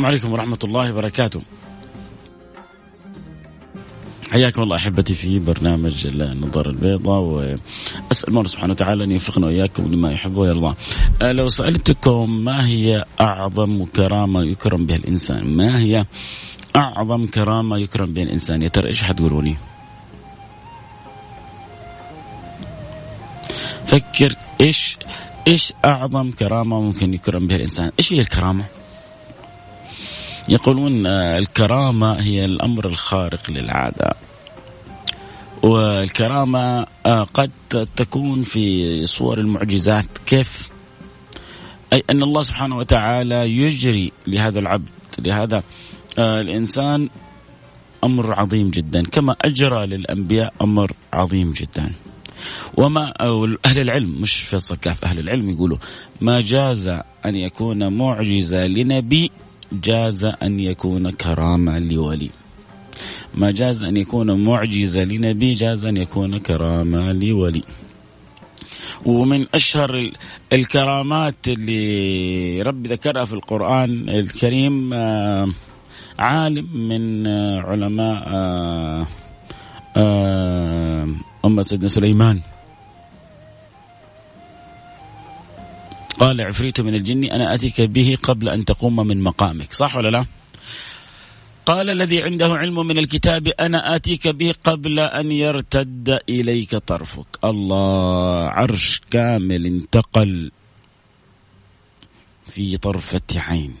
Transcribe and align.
السلام 0.00 0.12
عليكم 0.12 0.32
ورحمة 0.32 0.58
الله 0.64 0.92
وبركاته 0.92 1.42
حياكم 4.32 4.62
الله 4.62 4.76
أحبتي 4.76 5.14
في 5.14 5.38
برنامج 5.38 6.06
النظاره 6.06 6.70
البيضاء 6.70 7.20
وأسأل 7.20 8.28
الله 8.28 8.44
سبحانه 8.44 8.72
وتعالى 8.72 9.04
أن 9.04 9.12
يوفقنا 9.12 9.46
وإياكم 9.46 9.92
لما 9.92 10.12
يحب 10.12 10.36
ويرضى. 10.36 10.74
أه، 11.22 11.32
لو 11.32 11.48
سألتكم 11.48 12.44
ما 12.44 12.66
هي 12.68 13.04
أعظم 13.20 13.84
كرامة 13.84 14.44
يكرم 14.44 14.86
بها 14.86 14.96
الإنسان؟ 14.96 15.44
ما 15.56 15.78
هي 15.78 16.04
أعظم 16.76 17.26
كرامة 17.26 17.78
يكرم 17.78 18.14
بها 18.14 18.24
الإنسان؟ 18.24 18.62
يا 18.62 18.68
ترى 18.68 18.88
إيش 18.88 19.02
حتقولوا 19.02 19.42
لي؟ 19.42 19.56
فكر 23.86 24.36
إيش 24.60 24.96
إيش 25.48 25.72
أعظم 25.84 26.30
كرامة 26.30 26.80
ممكن 26.80 27.14
يكرم 27.14 27.46
بها 27.46 27.56
الإنسان؟ 27.56 27.92
إيش 27.98 28.12
هي 28.12 28.20
الكرامة؟ 28.20 28.79
يقولون 30.50 31.06
آه، 31.06 31.38
الكرامة 31.38 32.20
هي 32.22 32.44
الأمر 32.44 32.86
الخارق 32.86 33.50
للعادة. 33.50 34.14
والكرامة 35.62 36.86
آه، 37.06 37.22
قد 37.34 37.50
تكون 37.96 38.42
في 38.42 39.06
صور 39.06 39.38
المعجزات. 39.38 40.06
كيف؟ 40.26 40.68
أي 41.92 42.02
أن 42.10 42.22
الله 42.22 42.42
سبحانه 42.42 42.76
وتعالى 42.76 43.56
يجري 43.56 44.12
لهذا 44.26 44.58
العبد 44.58 44.88
لهذا 45.18 45.62
آه، 46.18 46.40
الإنسان 46.40 47.08
أمر 48.04 48.34
عظيم 48.34 48.70
جدا. 48.70 49.02
كما 49.02 49.36
أجرى 49.40 49.86
للأنبياء 49.86 50.54
أمر 50.62 50.92
عظيم 51.12 51.52
جدا. 51.52 51.92
وما 52.76 53.12
أهل 53.66 53.78
العلم 53.78 54.20
مش 54.20 54.42
فيصل 54.42 54.76
كاف 54.76 55.04
أهل 55.04 55.18
العلم 55.18 55.50
يقولوا 55.50 55.78
ما 56.20 56.40
جاز 56.40 56.88
أن 57.26 57.36
يكون 57.36 57.92
معجزة 57.92 58.66
لنبي 58.66 59.30
جاز 59.72 60.24
أن 60.24 60.60
يكون 60.60 61.10
كرامة 61.10 61.78
لولي. 61.78 62.30
ما 63.34 63.50
جاز 63.50 63.82
أن 63.82 63.96
يكون 63.96 64.44
معجزة 64.44 65.02
لنبي 65.02 65.52
جاز 65.52 65.84
أن 65.84 65.96
يكون 65.96 66.38
كرامة 66.38 67.12
لولي. 67.12 67.62
ومن 69.06 69.46
أشهر 69.54 70.10
الكرامات 70.52 71.48
اللي 71.48 72.62
ربي 72.62 72.88
ذكرها 72.88 73.24
في 73.24 73.32
القرآن 73.32 74.08
الكريم 74.08 74.94
آه، 74.94 75.46
عالم 76.18 76.88
من 76.88 77.26
آه، 77.26 77.60
علماء 77.60 78.28
آه، 79.96 81.08
أمة 81.44 81.62
سيدنا 81.62 81.88
سليمان. 81.88 82.40
قال 86.20 86.40
عفريت 86.40 86.80
من 86.80 86.94
الجن 86.94 87.24
أنا 87.24 87.54
أتيك 87.54 87.80
به 87.80 88.18
قبل 88.22 88.48
أن 88.48 88.64
تقوم 88.64 89.06
من 89.06 89.20
مقامك. 89.20 89.72
صح 89.72 89.96
ولا 89.96 90.08
لا؟ 90.08 90.26
قال 91.66 91.90
الذي 91.90 92.22
عنده 92.22 92.46
علم 92.46 92.86
من 92.86 92.98
الكتاب 92.98 93.48
أنا 93.48 93.96
آتيك 93.96 94.28
به 94.28 94.54
قبل 94.64 94.98
أن 94.98 95.32
يرتد 95.32 96.20
إليك 96.28 96.76
طرفك. 96.76 97.26
الله 97.44 98.48
عرش 98.48 99.00
كامل 99.10 99.66
انتقل 99.66 100.50
في 102.48 102.76
طرفة 102.76 103.20
عين. 103.36 103.74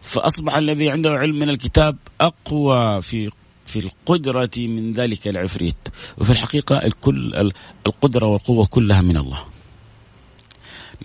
فأصبح 0.00 0.54
الذي 0.56 0.90
عنده 0.90 1.10
علم 1.10 1.38
من 1.38 1.48
الكتاب 1.48 1.96
أقوى 2.20 3.02
في 3.02 3.30
في 3.66 3.78
القدرة 3.78 4.50
من 4.58 4.92
ذلك 4.92 5.28
العفريت. 5.28 5.88
وفي 6.18 6.30
الحقيقة 6.30 6.86
الكل 6.86 7.52
القدرة 7.86 8.26
والقوة 8.26 8.66
كلها 8.66 9.00
من 9.00 9.16
الله. 9.16 9.49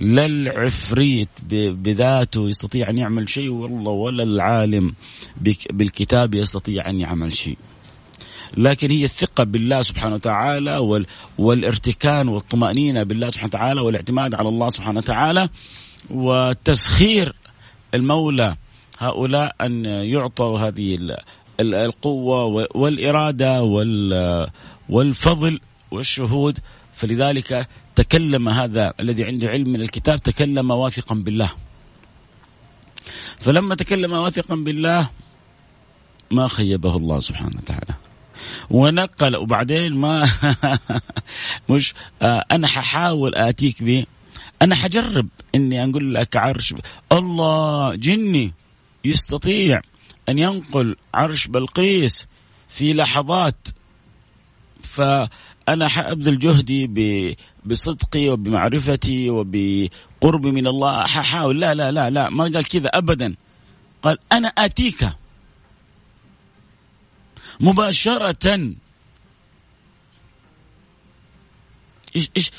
لا 0.01 0.25
العفريت 0.25 1.29
بذاته 1.50 2.50
يستطيع 2.50 2.89
أن 2.89 2.97
يعمل 2.97 3.29
شيء 3.29 3.50
والله 3.50 3.91
ولا 3.91 4.23
العالم 4.23 4.95
بالكتاب 5.69 6.35
يستطيع 6.35 6.89
أن 6.89 7.00
يعمل 7.00 7.33
شيء. 7.33 7.57
لكن 8.57 8.91
هي 8.91 9.06
الثقة 9.06 9.44
بالله 9.44 9.81
سبحانه 9.81 10.16
وتعالى 10.16 10.78
وال 10.78 11.06
والارتكان 11.38 12.28
والطمأنينة 12.28 13.03
بالله 13.03 13.29
سبحانه 13.29 13.47
وتعالى 13.47 13.81
والاعتماد 13.81 14.35
على 14.35 14.50
الله 14.50 14.69
سبحانه 14.69 15.00
وتعالى 15.00 15.50
وتسخير 16.09 17.35
المولى 17.94 18.56
هؤلاء 19.00 19.56
أن 19.62 19.85
يعطوا 19.85 20.59
هذه 20.59 21.00
القوة 21.59 22.67
والإرادة 22.75 23.62
والفضل 24.89 25.59
والشهود 25.91 26.59
فلذلك 26.95 27.67
تكلم 27.95 28.50
هذا 28.50 28.94
الذي 29.00 29.23
عنده 29.23 29.50
علم 29.50 29.69
من 29.69 29.81
الكتاب 29.81 30.23
تكلم 30.23 30.72
واثقا 30.72 31.16
بالله. 31.16 31.51
فلما 33.39 33.75
تكلم 33.75 34.13
واثقا 34.13 34.56
بالله 34.56 35.09
ما 36.31 36.47
خيبه 36.47 36.97
الله 36.97 37.19
سبحانه 37.19 37.57
وتعالى. 37.57 37.94
ونقل 38.69 39.35
وبعدين 39.35 39.94
ما 39.94 40.23
مش 41.69 41.94
آه 42.22 42.44
أنا 42.51 42.67
ححاول 42.67 43.35
آتيك 43.35 43.83
به 43.83 44.06
أنا 44.62 44.75
حجرب 44.75 45.27
إني 45.56 45.83
أقول 45.83 46.13
لك 46.13 46.38
عرش 46.38 46.73
الله 47.12 47.95
جني 47.95 48.53
يستطيع 49.06 49.81
أن 50.29 50.39
ينقل 50.39 50.95
عرش 51.13 51.47
بلقيس 51.47 52.27
في 52.69 52.94
لحظات. 52.94 53.67
ف 54.83 55.01
أنا 55.69 55.87
حابذل 55.87 56.39
جهدي 56.39 57.37
بصدقي 57.65 58.29
وبمعرفتي 58.29 59.29
وبقربي 59.29 60.51
من 60.51 60.67
الله. 60.67 61.05
ححاول 61.05 61.59
لا 61.61 61.73
لا 61.73 61.91
لا 61.91 62.09
لا 62.09 62.29
ما 62.29 62.43
قال 62.43 62.67
كذا 62.67 62.87
ابدا. 62.87 63.35
قال 64.03 64.17
أنا 64.31 64.47
آتيك 64.47 65.09
مباشرة. 67.59 68.75
إيش 72.15 72.29
إيش 72.35 72.51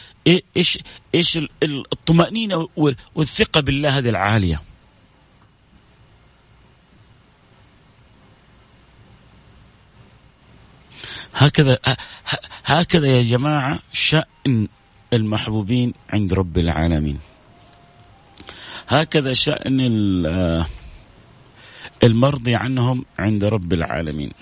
إيش 0.57 0.79
إيش 1.15 1.39
الطمأنينة 1.63 2.69
والثقة 3.15 3.61
بالله 3.61 3.99
هذه 3.99 4.09
العالية؟ 4.09 4.63
هكذا 11.37 11.79
هكذا 12.65 13.07
يا 13.07 13.23
جماعة 13.23 13.81
شأن 13.93 14.69
المحبوبين 15.13 15.95
عند 16.11 16.35
رب 16.35 16.59
العالمين. 16.59 17.19
هكذا 18.89 19.33
شأن 19.33 19.81
المرضي 22.05 22.55
عنهم 22.55 23.05
عند 23.19 23.45
رب 23.45 23.73
العالمين. 23.73 24.33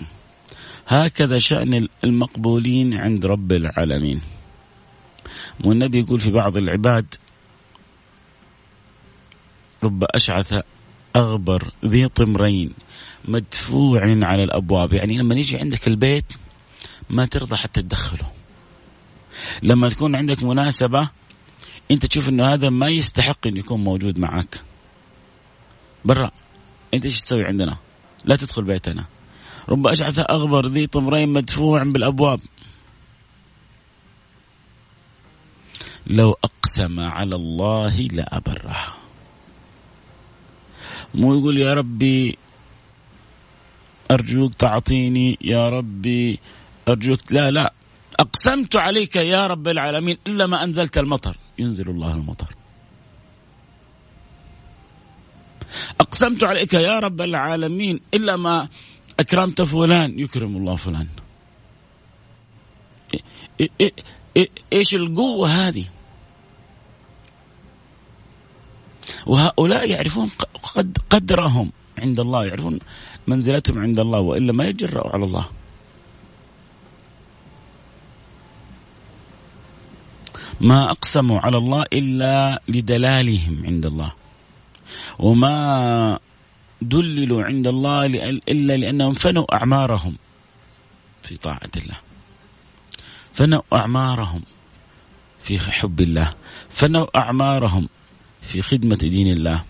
هكذا 0.87 1.37
شأن 1.37 1.87
المقبولين 2.03 2.93
عند 2.93 3.25
رب 3.25 3.51
العالمين. 3.51 4.21
والنبي 5.63 5.99
يقول 5.99 6.19
في 6.19 6.31
بعض 6.31 6.57
العباد 6.57 7.15
رب 9.83 10.03
أشعث 10.03 10.53
أغبر 11.15 11.71
ذي 11.85 12.07
طمرين 12.07 12.73
مدفوع 13.25 14.01
على 14.01 14.43
الأبواب. 14.43 14.93
يعني 14.93 15.17
لما 15.17 15.35
يجي 15.35 15.57
عندك 15.57 15.87
البيت 15.87 16.25
ما 17.09 17.25
ترضى 17.25 17.55
حتى 17.55 17.81
تدخله. 17.81 18.31
لما 19.63 19.89
تكون 19.89 20.15
عندك 20.15 20.43
مناسبة 20.43 21.09
أنت 21.91 22.05
تشوف 22.05 22.29
أنه 22.29 22.53
هذا 22.53 22.69
ما 22.69 22.89
يستحق 22.89 23.47
أن 23.47 23.57
يكون 23.57 23.83
موجود 23.83 24.19
معك 24.19 24.61
برا 26.05 26.31
أنت 26.93 27.05
إيش 27.05 27.21
تسوي 27.21 27.45
عندنا؟ 27.45 27.77
لا 28.25 28.35
تدخل 28.35 28.63
بيتنا. 28.63 29.05
رب 29.69 29.87
أشعث 29.87 30.19
أغبر 30.19 30.67
ذي 30.67 30.87
طمرين 30.87 31.29
مدفوع 31.29 31.83
بالأبواب. 31.83 32.39
لو 36.07 36.37
أقسم 36.43 36.99
على 36.99 37.35
الله 37.35 37.97
لأبره. 37.97 38.95
مو 41.13 41.39
يقول 41.39 41.57
يا 41.57 41.73
ربي 41.73 42.37
أرجوك 44.11 44.53
تعطيني 44.53 45.37
يا 45.41 45.69
ربي 45.69 46.39
أرجوك 46.87 47.31
لا 47.31 47.51
لا. 47.51 47.73
أقسمت 48.19 48.75
عليك 48.75 49.15
يا 49.15 49.47
رب 49.47 49.67
العالمين 49.67 50.17
إلا 50.27 50.47
ما 50.47 50.63
أنزلت 50.63 50.97
المطر. 50.97 51.37
ينزل 51.59 51.89
الله 51.89 52.13
المطر. 52.13 52.55
أقسمت 55.99 56.43
عليك 56.43 56.73
يا 56.73 56.99
رب 56.99 57.21
العالمين 57.21 57.99
إلا 58.13 58.35
ما 58.35 58.67
أكرمت 59.19 59.61
فلان. 59.61 60.19
يكرم 60.19 60.57
الله 60.57 60.75
فلان. 60.75 61.07
إيش 64.73 64.95
القوة 64.95 65.47
هذه؟ 65.49 65.85
وهؤلاء 69.25 69.89
يعرفون 69.89 70.29
قد 70.63 70.97
قدرهم 71.09 71.71
عند 71.97 72.19
الله 72.19 72.45
يعرفون 72.45 72.79
منزلتهم 73.27 73.79
عند 73.79 73.99
الله 73.99 74.19
وإلا 74.19 74.53
ما 74.53 74.67
يجرأوا 74.67 75.11
على 75.11 75.23
الله. 75.23 75.49
ما 80.61 80.91
اقسموا 80.91 81.39
على 81.39 81.57
الله 81.57 81.85
إلا 81.93 82.61
لدلالهم 82.67 83.65
عند 83.65 83.85
الله. 83.85 84.11
وما 85.19 86.19
دللوا 86.81 87.43
عند 87.43 87.67
الله 87.67 88.05
إلا 88.49 88.77
لأنهم 88.77 89.13
فنوا 89.13 89.55
أعمارهم 89.55 90.15
في 91.23 91.37
طاعة 91.37 91.71
الله. 91.77 91.97
فنوا 93.33 93.61
أعمارهم 93.73 94.41
في 95.41 95.59
حب 95.59 96.01
الله، 96.01 96.33
فنوا 96.69 97.17
أعمارهم 97.17 97.89
في 98.41 98.61
خدمة 98.61 98.95
دين 98.95 99.27
الله 99.27 99.63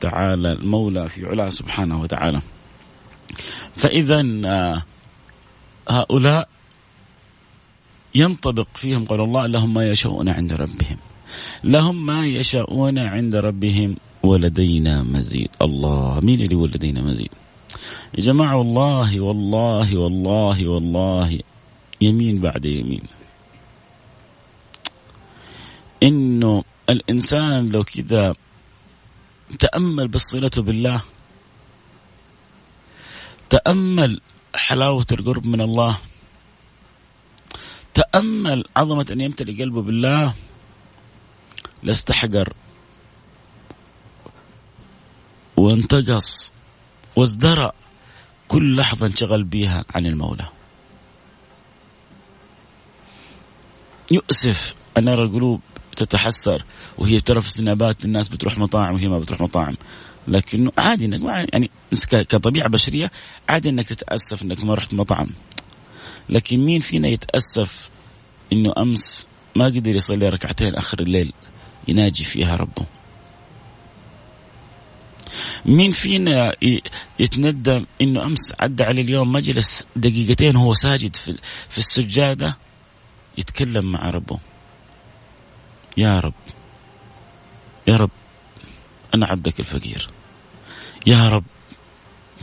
تعالى 0.00 0.52
المولى 0.52 1.08
في 1.08 1.26
علاه 1.26 1.50
سبحانه 1.50 2.00
وتعالى 2.00 2.42
فإذا 3.76 4.22
آه، 4.44 4.82
هؤلاء 5.88 6.48
ينطبق 8.14 8.68
فيهم 8.74 9.04
قول 9.04 9.20
الله 9.20 9.46
لهم 9.46 9.74
ما 9.74 9.88
يشاءون 9.88 10.28
عند 10.28 10.52
ربهم. 10.52 10.96
لهم 11.64 12.06
ما 12.06 12.26
يشاءون 12.26 12.98
عند 12.98 13.34
ربهم 13.36 13.96
ولدينا 14.22 15.02
مزيد. 15.02 15.48
الله 15.62 16.20
مين 16.20 16.40
اللي 16.40 16.54
ولدينا 16.54 17.02
مزيد؟ 17.02 17.32
يا 18.14 18.20
جماعة 18.20 18.56
والله 18.56 19.20
والله 19.20 19.96
والله 19.96 20.68
والله. 20.68 21.40
يمين 22.00 22.40
بعد 22.40 22.64
يمين. 22.64 23.02
إنه 26.02 26.64
الإنسان 26.90 27.68
لو 27.68 27.84
كذا 27.84 28.34
تأمل 29.58 30.08
بصلته 30.08 30.62
بالله 30.62 31.02
تأمل 33.50 34.20
حلاوة 34.54 35.06
القرب 35.12 35.46
من 35.46 35.60
الله 35.60 35.98
تأمل 37.94 38.64
عظمة 38.76 39.06
أن 39.10 39.20
يمتلئ 39.20 39.62
قلبه 39.62 39.82
بالله 39.82 40.34
لاستحقر 41.82 42.52
وانتقص 45.56 46.52
وازدرى. 47.16 47.72
كل 48.48 48.76
لحظة 48.76 49.06
انشغل 49.06 49.44
بها 49.44 49.84
عن 49.94 50.06
المولى. 50.06 50.48
يؤسف 54.10 54.74
أن 54.98 55.04
نرى 55.04 55.22
القلوب 55.22 55.60
تتحسر 55.96 56.64
وهي 56.98 57.20
ترى 57.20 57.40
في 57.40 57.58
النبات 57.58 58.04
الناس 58.04 58.28
بتروح 58.28 58.58
مطاعم 58.58 58.94
وهي 58.94 59.08
ما 59.08 59.18
بتروح 59.18 59.40
مطاعم. 59.40 59.76
لكنه 60.28 60.72
عادي 60.78 61.04
إنك 61.04 61.48
يعني 61.52 61.70
كطبيعة 62.10 62.68
بشرية 62.68 63.10
عادي 63.48 63.68
إنك 63.68 63.88
تتأسف 63.88 64.42
إنك 64.42 64.64
ما 64.64 64.74
رحت 64.74 64.94
مطعم. 64.94 65.28
لكن 66.28 66.60
مين 66.60 66.80
فينا 66.80 67.08
يتأسف 67.08 67.90
إنه 68.52 68.72
أمس 68.78 69.26
ما 69.56 69.64
قدر 69.64 69.96
يصلي 69.96 70.28
ركعتين 70.28 70.74
آخر 70.74 71.00
الليل 71.00 71.32
يناجي 71.88 72.24
فيها 72.24 72.56
ربه؟ 72.56 72.86
مين 75.66 75.90
فينا 75.90 76.52
يتندم 77.18 77.86
إنه 78.00 78.24
أمس 78.24 78.54
عدى 78.60 78.84
عليه 78.84 79.02
اليوم 79.02 79.32
مجلس 79.32 79.84
دقيقتين 79.96 80.56
وهو 80.56 80.74
ساجد 80.74 81.16
في 81.16 81.38
في 81.68 81.78
السجادة 81.78 82.56
يتكلم 83.38 83.92
مع 83.92 84.10
ربه؟ 84.10 84.38
يا 85.96 86.20
رب 86.20 86.34
يا 87.88 87.96
رب 87.96 88.10
أنا 89.14 89.26
عبدك 89.26 89.60
الفقير. 89.60 90.10
يا 91.06 91.28
رب 91.28 91.44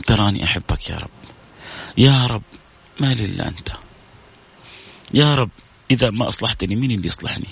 تراني 0.06 0.44
أحبك 0.44 0.90
يا 0.90 0.96
رب. 0.96 1.10
يا 1.98 2.26
رب 2.26 2.42
ما 3.00 3.14
لي 3.14 3.24
إلا 3.24 3.48
أنت. 3.48 3.68
يا 5.14 5.34
رب 5.34 5.50
إذا 5.90 6.10
ما 6.10 6.28
أصلحتني 6.28 6.76
مين 6.76 6.90
اللي 6.90 7.06
يصلحني؟ 7.06 7.48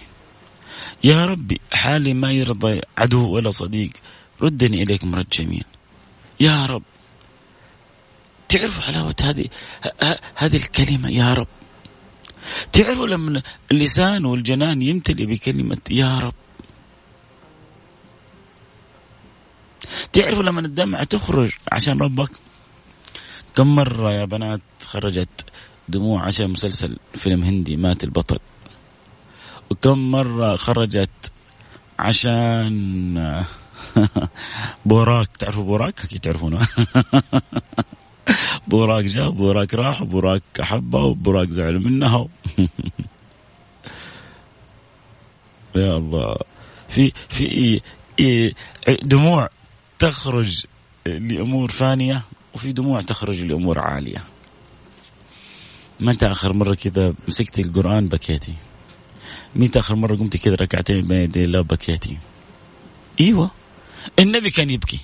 يا 1.04 1.24
ربي 1.26 1.60
حالي 1.72 2.14
ما 2.14 2.32
يرضى 2.32 2.80
عدو 2.98 3.28
ولا 3.28 3.50
صديق 3.50 3.90
ردني 4.42 4.82
إليك 4.82 5.04
مرد 5.04 5.28
جميل 5.32 5.64
يا 6.40 6.66
رب 6.66 6.82
تعرفوا 8.48 8.82
حلاوة 8.82 9.14
هذه 9.22 9.48
هذه 10.36 10.56
الكلمة 10.56 11.10
يا 11.10 11.34
رب. 11.34 11.46
تعرفوا 12.72 13.06
لما 13.06 13.42
اللسان 13.72 14.24
والجنان 14.24 14.82
يمتلئ 14.82 15.26
بكلمة 15.26 15.78
يا 15.90 16.18
رب؟ 16.18 16.34
تعرفوا 20.12 20.42
لما 20.42 20.60
الدمعة 20.60 21.04
تخرج 21.04 21.52
عشان 21.72 21.98
ربك؟ 21.98 22.30
كم 23.56 23.76
مرة 23.76 24.12
يا 24.12 24.24
بنات 24.24 24.60
خرجت 24.86 25.44
دموع 25.88 26.26
عشان 26.26 26.50
مسلسل 26.50 26.98
فيلم 27.14 27.42
هندي 27.42 27.76
مات 27.76 28.04
البطل؟ 28.04 28.38
وكم 29.70 30.10
مرة 30.10 30.56
خرجت 30.56 31.32
عشان 31.98 33.44
بوراك؟ 34.86 35.36
تعرفوا 35.36 35.64
بوراك؟ 35.64 36.00
أكيد 36.04 36.20
تعرفونه. 36.20 36.68
بوراك 38.68 39.04
جاء 39.04 39.30
بوراك 39.30 39.74
راح 39.74 40.02
بوراك 40.02 40.42
أحبه 40.60 40.98
وبوراك 40.98 41.50
زعل 41.50 41.78
منها 41.78 42.28
يا 45.76 45.96
الله. 45.96 46.36
في 46.88 47.12
في 47.28 47.80
دموع 49.02 49.48
تخرج 49.98 50.64
لأمور 51.06 51.70
فانية 51.70 52.22
وفي 52.58 52.72
دموع 52.72 53.00
تخرج 53.00 53.40
لأمور 53.40 53.78
عالية. 53.78 54.24
متى 56.00 56.26
آخر 56.26 56.52
مرة 56.52 56.74
كذا 56.74 57.14
مسكتي 57.28 57.62
القرآن 57.62 58.08
بكيتي؟ 58.08 58.54
متى 59.56 59.78
آخر 59.78 59.94
مرة 59.94 60.16
قمتي 60.16 60.38
كذا 60.38 60.54
ركعتين 60.54 61.08
بين 61.08 61.18
يدي 61.18 61.44
الله 61.44 61.62
بكيتي؟ 61.62 62.18
أيوة. 63.20 63.50
النبي 64.18 64.50
كان 64.50 64.70
يبكي. 64.70 64.98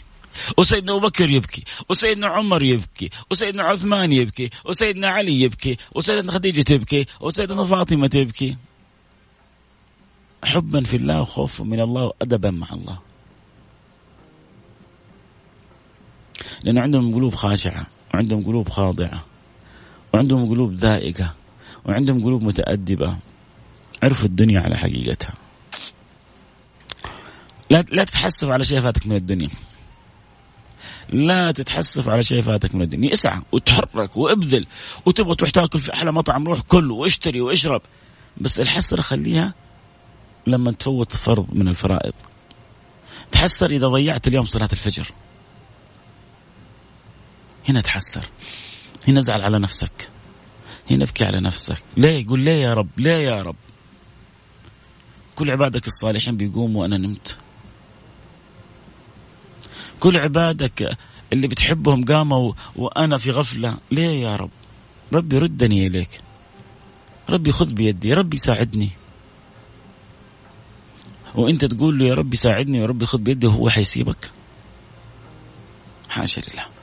وسيدنا 0.58 0.92
أبو 0.92 1.06
بكر 1.06 1.30
يبكي. 1.30 1.64
وسيدنا 1.88 2.26
عمر 2.26 2.64
يبكي. 2.64 3.10
وسيدنا 3.30 3.62
عثمان 3.62 4.12
يبكي. 4.12 4.50
وسيدنا 4.64 5.08
علي 5.08 5.40
يبكي. 5.40 5.76
وسيدنا 5.94 6.32
خديجة 6.32 6.62
تبكي. 6.62 7.06
وسيدنا 7.20 7.64
فاطمة 7.64 8.06
تبكي. 8.06 8.56
حبا 10.44 10.80
في 10.80 10.96
الله 10.96 11.20
وخوفا 11.20 11.64
من 11.64 11.80
الله 11.80 12.04
وادبا 12.04 12.50
مع 12.50 12.68
الله. 12.72 13.13
لأن 16.64 16.78
عندهم 16.78 17.14
قلوب 17.14 17.34
خاشعة 17.34 17.86
وعندهم 18.14 18.44
قلوب 18.44 18.68
خاضعة 18.68 19.24
وعندهم 20.14 20.48
قلوب 20.50 20.74
ذائقة 20.74 21.34
وعندهم 21.84 22.24
قلوب 22.24 22.42
متأدبة. 22.42 23.16
عرفوا 24.02 24.26
الدنيا 24.26 24.60
على 24.60 24.76
حقيقتها. 24.76 25.34
لا 27.70 27.84
لا 27.92 28.04
تتحسف 28.04 28.48
على 28.48 28.64
شيء 28.64 28.80
فاتك 28.80 29.06
من 29.06 29.16
الدنيا. 29.16 29.50
لا 31.08 31.52
تتحسف 31.52 32.08
على 32.08 32.22
شيء 32.22 32.42
فاتك 32.42 32.74
من 32.74 32.82
الدنيا. 32.82 33.12
اسعى 33.12 33.40
وتحرك 33.52 34.16
وابذل 34.16 34.66
وتبغى 35.06 35.34
تروح 35.34 35.50
تاكل 35.50 35.80
في 35.80 35.94
أحلى 35.94 36.12
مطعم 36.12 36.48
روح 36.48 36.60
كل 36.60 36.90
واشتري 36.90 37.40
واشرب. 37.40 37.82
بس 38.36 38.60
الحسرة 38.60 39.00
خليها 39.00 39.54
لما 40.46 40.72
تفوت 40.72 41.16
فرض 41.16 41.46
من 41.52 41.68
الفرائض. 41.68 42.12
تحسر 43.32 43.70
إذا 43.70 43.88
ضيعت 43.88 44.28
اليوم 44.28 44.44
صلاة 44.44 44.68
الفجر. 44.72 45.06
هنا 47.68 47.80
تحسر. 47.80 48.28
هنا 49.08 49.18
ازعل 49.18 49.42
على 49.42 49.58
نفسك. 49.58 50.10
هنا 50.90 51.04
ابكي 51.04 51.24
على 51.24 51.40
نفسك. 51.40 51.82
ليه؟ 51.96 52.26
قول 52.26 52.40
ليه 52.40 52.62
يا 52.62 52.74
رب؟ 52.74 52.88
ليه 52.96 53.16
يا 53.16 53.42
رب؟ 53.42 53.56
كل 55.34 55.50
عبادك 55.50 55.86
الصالحين 55.86 56.36
بيقوموا 56.36 56.82
وأنا 56.82 56.96
نمت. 56.96 57.38
كل 60.00 60.16
عبادك 60.16 60.96
اللي 61.32 61.48
بتحبهم 61.48 62.04
قاموا 62.04 62.52
وأنا 62.76 63.18
في 63.18 63.30
غفلة. 63.30 63.78
ليه 63.90 64.22
يا 64.22 64.36
رب؟ 64.36 64.50
ربي 65.12 65.38
ردني 65.38 65.86
إليك. 65.86 66.20
ربي 67.30 67.52
خذ 67.52 67.72
بيدي. 67.72 68.14
ربي 68.14 68.36
ساعدني. 68.36 68.90
وإنت 71.34 71.64
تقول 71.64 71.98
له 71.98 72.06
يا 72.06 72.14
ربي 72.14 72.36
ساعدني 72.36 72.78
يا 72.78 72.86
ربي 72.86 73.06
خذ 73.06 73.18
بيدي 73.18 73.46
وهو 73.46 73.70
حيسيبك. 73.70 74.30
حاشا 76.08 76.40
لله 76.40 76.73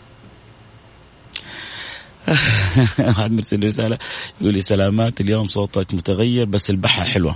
واحد 3.18 3.32
مرسل 3.32 3.64
رسالة 3.64 3.98
يقول 4.42 4.54
لي 4.54 4.62
سلامات 4.62 5.22
اليوم 5.22 5.48
صوتك 5.48 5.94
متغير 5.94 6.46
بس 6.46 6.70
البحة 6.70 7.04
حلوة 7.04 7.36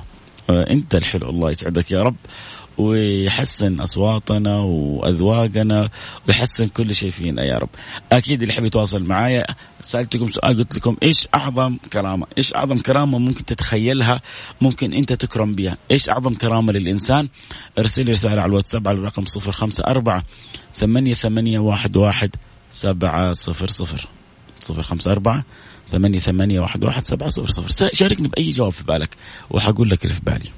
أنت 0.50 0.96
الحلو 0.96 1.30
الله 1.30 1.50
يسعدك 1.51 1.92
يا 1.92 2.00
رب 2.00 2.15
ويحسن 2.77 3.80
أصواتنا 3.80 4.58
وأذواقنا 4.58 5.89
ويحسن 6.27 6.68
كل 6.68 6.96
شيء 6.96 7.10
فينا 7.10 7.44
يا 7.44 7.58
رب. 7.58 7.70
أكيد 8.12 8.42
اللي 8.42 8.54
يحب 8.54 8.65
يتواصل 8.65 9.04
معايا 9.04 9.46
سألتكم 9.82 10.27
سؤال 10.27 10.58
قلت 10.58 10.75
لكم 10.75 10.98
إيش 11.04 11.27
أعظم 11.36 11.77
كرامة؟ 11.94 12.27
إيش 12.38 12.54
أعظم 12.54 12.77
كرامة 12.77 13.20
ممكن 13.20 13.46
تتخيلها 13.46 14.22
ممكن 14.62 14.94
أنت 14.94 15.13
تكرم 15.13 15.56
بها؟ 15.56 15.77
إيش 15.92 16.10
أعظم 16.10 16.34
كرامة 16.34 16.74
للإنسان؟ 16.74 17.30
ارسل 17.80 18.06
لي 18.06 18.12
رسالة 18.12 18.42
على 18.42 18.50
الواتساب 18.50 18.88
على 18.88 18.98
الرقم 18.98 19.24
054 19.48 20.24
ثمانية 20.77 21.13
ثمانية 21.13 21.60
واحد 21.60 21.98
واحد 21.98 22.36
سبعة 22.72 23.34
صفر 23.34 23.68
صفر 23.68 24.14
صفر 24.65 24.81
خمسة 24.81 25.12
أربعة 25.12 25.43
ثمانية 25.91 26.19
ثمانية 26.19 26.60
واحد 26.60 26.84
واحد 26.84 27.03
سبعة 27.03 27.29
صفر 27.29 27.51
صفر. 27.51 27.89
شاركني 27.93 28.27
بأي 28.27 28.50
جواب 28.50 28.72
في 28.72 28.84
بالك 28.84 29.10
وحقول 29.50 29.89
لك 29.89 30.03
اللي 30.03 30.15
في 30.15 30.22
بالي. 30.22 30.51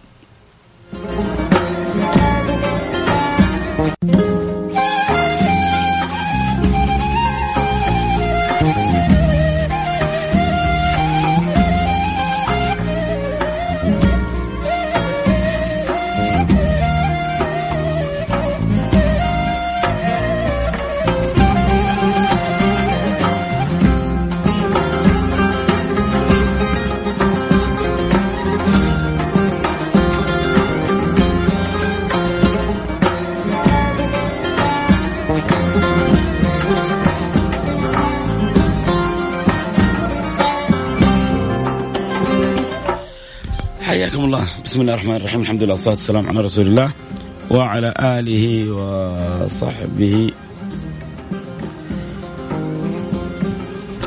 حياكم 44.07 44.25
الله. 44.25 44.45
بسم 44.65 44.81
الله 44.81 44.93
الرحمن 44.93 45.15
الرحيم. 45.15 45.41
الحمد 45.41 45.63
لله 45.63 45.71
والصلاة 45.71 45.93
والسلام 45.93 46.27
على 46.27 46.39
رسول 46.39 46.67
الله 46.67 46.91
وعلى 47.49 47.93
آله 47.99 48.71
وصحبه 48.71 50.31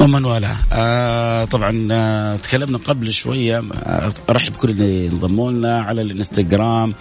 ومن 0.01 0.25
والاه. 0.25 0.57
آه 0.73 1.45
طبعا 1.45 1.89
آه 1.93 2.37
تكلمنا 2.37 2.79
قبل 2.79 3.13
شوية. 3.13 3.59
آه 3.59 4.13
أرحب 4.31 4.53
كل 4.53 4.71
اللي 4.71 5.09
انضموا 5.09 5.53
لنا 5.53 5.81
على 5.81 6.03
الانستغرام 6.03 6.95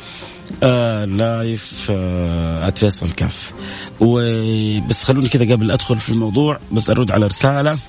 آه 0.63 1.05
لايف 1.05 1.87
آه 1.91 2.69
فيصل 2.69 3.11
كاف 3.11 3.53
وبس 3.99 5.03
خلوني 5.03 5.29
كذا 5.29 5.53
قبل 5.53 5.71
أدخل 5.71 5.99
في 5.99 6.09
الموضوع 6.09 6.59
بس 6.71 6.89
أرد 6.89 7.11
على 7.11 7.25
رسالة. 7.25 7.79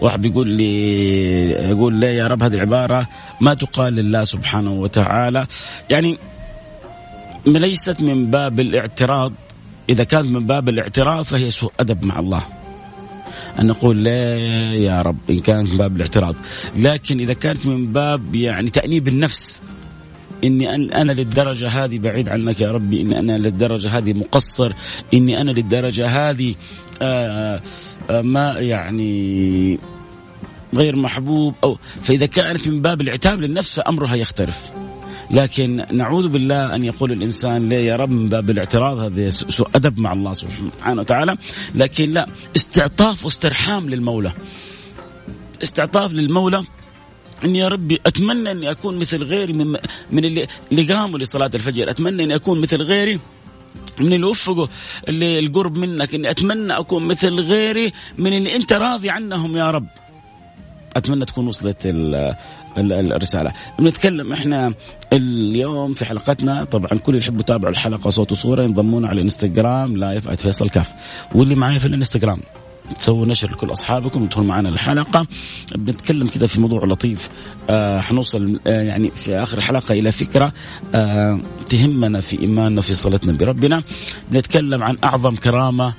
واحد 0.00 0.22
بيقول 0.22 0.48
لي 0.48 1.50
يقول 1.50 1.94
لي 1.94 2.16
يا 2.16 2.26
رب 2.26 2.42
هذه 2.42 2.54
العبارة 2.54 3.08
ما 3.40 3.54
تقال 3.54 3.94
لله 3.94 4.24
سبحانه 4.24 4.72
وتعالى. 4.72 5.46
يعني 5.90 6.18
ليست 7.46 8.00
من 8.00 8.30
باب 8.30 8.60
الاعتراض. 8.60 9.32
إذا 9.88 10.04
كانت 10.04 10.26
من 10.26 10.46
باب 10.46 10.68
الاعتراض 10.68 11.24
فهي 11.24 11.50
سوء 11.50 11.72
أدب 11.80 12.04
مع 12.04 12.18
الله. 12.18 12.42
أن 13.58 13.66
نقول 13.66 14.04
لا 14.04 14.36
يا 14.74 15.02
رب 15.02 15.18
إن 15.30 15.38
كانت 15.38 15.70
من 15.70 15.76
باب 15.76 15.96
الاعتراض. 15.96 16.36
لكن 16.76 17.20
إذا 17.20 17.32
كانت 17.32 17.66
من 17.66 17.92
باب 17.92 18.34
يعني 18.34 18.70
تأنيب 18.70 19.08
النفس 19.08 19.62
إني 20.44 20.74
أنا 20.74 21.12
للدرجة 21.12 21.68
هذه 21.68 21.98
بعيد 21.98 22.28
عنك 22.28 22.60
يا 22.60 22.70
ربي 22.70 23.00
إني 23.00 23.18
أنا 23.18 23.38
للدرجة 23.38 23.98
هذه 23.98 24.12
مقصر 24.12 24.72
إني 25.14 25.40
أنا 25.40 25.50
للدرجة 25.50 26.06
هذه 26.06 26.54
آآ 27.02 27.60
آآ 28.10 28.22
ما 28.22 28.52
يعني 28.52 29.78
غير 30.74 30.96
محبوب 30.96 31.54
أو 31.64 31.78
فإذا 32.02 32.26
كانت 32.26 32.68
من 32.68 32.82
باب 32.82 33.00
العتاب 33.00 33.38
للنفس 33.38 33.76
فأمرها 33.76 34.14
يختلف. 34.14 34.58
لكن 35.30 35.86
نعوذ 35.92 36.28
بالله 36.28 36.74
أن 36.74 36.84
يقول 36.84 37.12
الإنسان 37.12 37.68
لا 37.68 37.76
يا 37.76 37.96
رب 37.96 38.10
من 38.10 38.28
باب 38.28 38.50
الاعتراض 38.50 38.98
هذا 38.98 39.28
سوء 39.28 39.68
أدب 39.74 39.98
مع 40.00 40.12
الله 40.12 40.32
سبحانه 40.32 41.00
وتعالى. 41.00 41.36
لكن 41.74 42.10
لا 42.10 42.26
استعطاف 42.56 43.24
واسترحام 43.24 43.90
للمولى. 43.90 44.32
استعطاف 45.62 46.12
للمولى 46.12 46.64
إني 47.44 47.58
يا 47.58 47.68
ربي 47.68 47.98
أتمنى 48.06 48.50
إني 48.50 48.70
أكون 48.70 48.98
مثل 48.98 49.24
غيري 49.24 49.52
من 49.52 49.76
من 50.10 50.24
اللي 50.24 50.46
اللي 50.72 50.94
قاموا 50.94 51.18
لصلاة 51.18 51.50
الفجر، 51.54 51.90
أتمنى 51.90 52.24
إني 52.24 52.34
أكون 52.34 52.60
مثل 52.60 52.82
غيري 52.82 53.20
من 54.00 54.12
اللي 54.12 54.26
وفقوا 54.26 54.66
القرب 55.08 55.78
منك 55.78 56.14
إني 56.14 56.30
أتمنى 56.30 56.72
أكون 56.72 57.02
مثل 57.02 57.40
غيري 57.40 57.92
من 58.18 58.32
اللي 58.32 58.56
أنت 58.56 58.72
راضي 58.72 59.10
عنهم 59.10 59.56
يا 59.56 59.70
رب. 59.70 59.86
أتمنى 60.96 61.24
تكون 61.24 61.46
وصلت 61.46 61.76
الرسالة. 62.76 63.52
بنتكلم 63.78 64.32
إحنا 64.32 64.74
اليوم 65.12 65.94
في 65.94 66.04
حلقتنا 66.04 66.64
طبعا 66.64 66.88
كل 66.88 67.12
اللي 67.12 67.24
يحبوا 67.24 67.40
يتابعوا 67.40 67.72
الحلقة 67.72 68.10
صوت 68.10 68.32
وصورة 68.32 68.62
ينضمون 68.62 69.04
على 69.04 69.16
الإنستغرام 69.16 69.96
لايف 69.96 70.28
@فيصل 70.28 70.68
كاف 70.68 70.90
واللي 71.34 71.54
معي 71.54 71.78
في 71.78 71.86
الإنستغرام 71.86 72.40
تسووا 72.94 73.26
نشر 73.26 73.50
لكل 73.50 73.72
أصحابكم 73.72 74.22
وتدخلوا 74.22 74.46
معنا 74.46 74.68
الحلقة. 74.68 75.26
بنتكلم 75.74 76.26
كذا 76.26 76.46
في 76.46 76.60
موضوع 76.60 76.84
لطيف. 76.84 77.28
آه 77.70 78.00
حنوصل 78.00 78.60
آه 78.66 78.80
يعني 78.80 79.10
في 79.10 79.36
آخر 79.36 79.58
الحلقة 79.58 79.92
إلى 79.92 80.12
فكرة 80.12 80.52
آه 80.94 81.40
تهمنا 81.68 82.20
في 82.20 82.40
إيماننا 82.40 82.80
في 82.80 82.94
صلتنا 82.94 83.32
بربنا. 83.32 83.82
بنتكلم 84.30 84.82
عن 84.82 84.96
أعظم 85.04 85.34
كرامة 85.34 85.94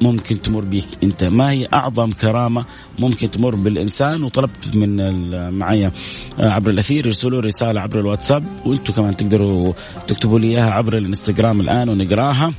ممكن 0.00 0.42
تمر 0.42 0.64
بك 0.64 0.84
أنت. 1.02 1.24
ما 1.24 1.50
هي 1.50 1.68
أعظم 1.72 2.12
كرامة 2.12 2.64
ممكن 2.98 3.30
تمر 3.30 3.54
بالإنسان؟ 3.54 4.22
وطلبت 4.22 4.76
من 4.76 5.50
معايا 5.58 5.92
عبر 6.38 6.70
الأثير 6.70 7.06
يرسلوا 7.06 7.40
رسالة 7.40 7.80
عبر 7.80 8.00
الواتساب 8.00 8.44
وأنتم 8.66 8.92
كمان 8.92 9.16
تقدروا 9.16 9.72
تكتبوا 10.08 10.38
لي 10.38 10.46
إياها 10.46 10.70
عبر 10.70 10.96
الإنستغرام 10.96 11.60
الآن 11.60 11.88
ونقراها. 11.88 12.52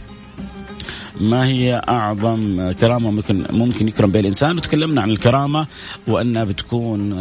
ما 1.22 1.46
هي 1.48 1.82
أعظم 1.90 2.72
كرامة 2.72 3.12
ممكن 3.12 3.46
ممكن 3.50 3.88
يكرم 3.88 4.12
بها 4.12 4.22
الإنسان؟ 4.22 4.58
وتكلمنا 4.58 5.02
عن 5.02 5.10
الكرامة 5.10 5.68
وأنها 6.08 6.44
بتكون 6.44 7.16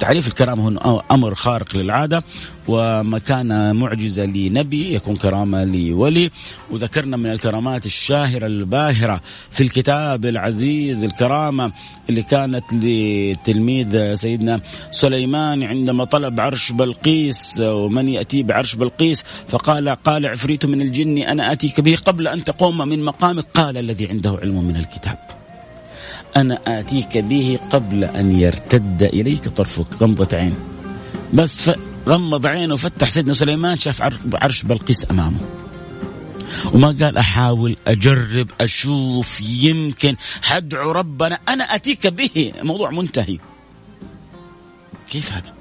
تعريف 0.00 0.28
الكرامة 0.28 0.78
هو 0.82 1.02
أمر 1.10 1.34
خارق 1.34 1.76
للعادة 1.76 2.22
ومكانة 2.68 3.72
معجزة 3.72 4.24
لنبي 4.24 4.94
يكون 4.94 5.16
كرامة 5.16 5.64
لولي. 5.64 6.30
وذكرنا 6.70 7.16
من 7.16 7.32
الكرامات 7.32 7.86
الشاهرة 7.86 8.46
الباهرة 8.46 9.20
في 9.50 9.62
الكتاب 9.62 10.26
العزيز 10.26 11.04
الكرامة 11.04 11.72
اللي 12.10 12.22
كانت 12.22 12.64
لتلميذ 12.72 14.14
سيدنا 14.14 14.60
سليمان 14.90 15.62
عندما 15.62 16.04
طلب 16.04 16.40
عرش 16.40 16.72
بلقيس 16.72 17.60
ومن 17.60 18.08
يأتي 18.08 18.42
بعرش 18.42 18.74
بلقيس؟ 18.74 19.24
فقال 19.48 19.88
قال 19.88 20.26
عفريت 20.26 20.66
من 20.66 20.82
الجن 20.82 21.18
أنا 21.18 21.52
آتيك 21.52 21.80
به 21.80 21.96
قبل 22.06 22.28
أن 22.28 22.44
تقوم 22.44 22.78
من 22.78 23.04
مقامك. 23.04 23.46
قال 23.54 23.76
الذي 23.76 24.08
عنده 24.08 24.38
علم 24.42 24.64
من 24.64 24.76
الكتاب. 24.76 25.18
أنا 26.36 26.58
آتيك 26.66 27.18
به 27.18 27.58
قبل 27.70 28.04
أن 28.04 28.40
يرتد 28.40 29.02
إليك 29.02 29.48
طرفك. 29.48 30.02
غمضة 30.02 30.36
عين. 30.36 30.54
بس 31.34 31.70
غمض 32.06 32.46
عينه 32.46 32.74
وفتح 32.74 33.10
سيدنا 33.10 33.34
سليمان 33.34 33.76
شاف 33.76 34.02
عرش 34.34 34.62
بلقيس 34.62 35.10
أمامه. 35.10 35.40
وما 36.72 36.88
قال 36.88 37.18
أحاول 37.18 37.76
أجرب 37.86 38.48
أشوف 38.60 39.40
يمكن 39.40 40.16
حدعو 40.42 40.90
ربنا 40.90 41.38
أنا 41.48 41.64
أتيك 41.64 42.06
به. 42.06 42.52
موضوع 42.62 42.90
منتهي. 42.90 43.38
كيف 45.10 45.32
هذا؟ 45.32 45.57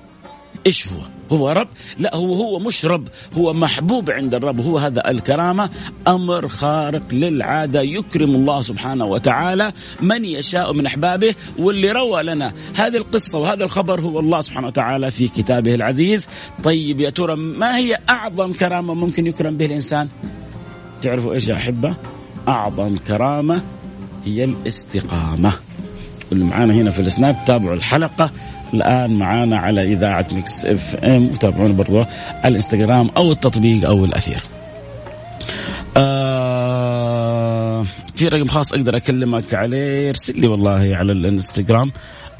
إيش 0.67 0.87
هو؟ 0.87 1.37
هو 1.37 1.49
رب؟ 1.49 1.67
لا 1.99 2.15
هو 2.15 2.33
هو 2.33 2.59
مش 2.59 2.85
رب 2.85 3.07
هو 3.37 3.53
محبوب 3.53 4.11
عند 4.11 4.35
الرب 4.35 4.61
هو 4.61 4.77
هذا 4.77 5.11
الكرامة. 5.11 5.69
أمر 6.07 6.47
خارق 6.47 7.13
للعادة 7.13 7.81
يكرم 7.81 8.35
الله 8.35 8.61
سبحانه 8.61 9.05
وتعالى. 9.05 9.71
من 10.01 10.25
يشاء 10.25 10.73
من 10.73 10.85
أحبابه 10.85 11.35
واللي 11.59 11.91
روى 11.91 12.23
لنا 12.23 12.53
هذه 12.75 12.97
القصة 12.97 13.39
وهذا 13.39 13.63
الخبر 13.63 14.01
هو 14.01 14.19
الله 14.19 14.41
سبحانه 14.41 14.67
وتعالى 14.67 15.11
في 15.11 15.27
كتابه 15.27 15.75
العزيز. 15.75 16.27
طيب 16.63 17.01
يا 17.01 17.09
ترى 17.09 17.35
ما 17.35 17.77
هي 17.77 17.97
أعظم 18.09 18.53
كرامة 18.53 18.93
ممكن 18.93 19.27
يكرم 19.27 19.57
به 19.57 19.65
الإنسان؟ 19.65 20.09
تعرفوا 21.01 21.33
إيش 21.33 21.47
يا 21.47 21.55
أحبة؟ 21.55 21.95
أعظم 22.47 22.97
كرامة 22.97 23.61
هي 24.25 24.43
الاستقامة. 24.43 25.53
اللي 26.31 26.45
معانا 26.45 26.73
هنا 26.73 26.91
في 26.91 26.99
السناب 27.01 27.37
تابعوا 27.45 27.75
الحلقة. 27.75 28.31
الآن 28.73 29.13
معانا 29.13 29.57
على 29.57 29.93
إذاعة 29.93 30.25
ميكس 30.31 30.65
إف 30.65 30.95
إم. 30.95 31.25
وتابعونا 31.25 31.73
برضو 31.73 32.05
الإنستغرام 32.45 33.09
أو 33.17 33.31
التطبيق 33.31 33.87
أو 33.87 34.05
الأثير. 34.05 34.43
آه 35.97 37.85
في 38.15 38.27
رقم 38.27 38.45
خاص 38.45 38.73
أقدر 38.73 38.97
أكلمك 38.97 39.53
عليه 39.53 40.09
ارسل 40.09 40.39
لي 40.39 40.47
والله 40.47 40.95
على 40.95 41.11
الإنستغرام 41.11 41.91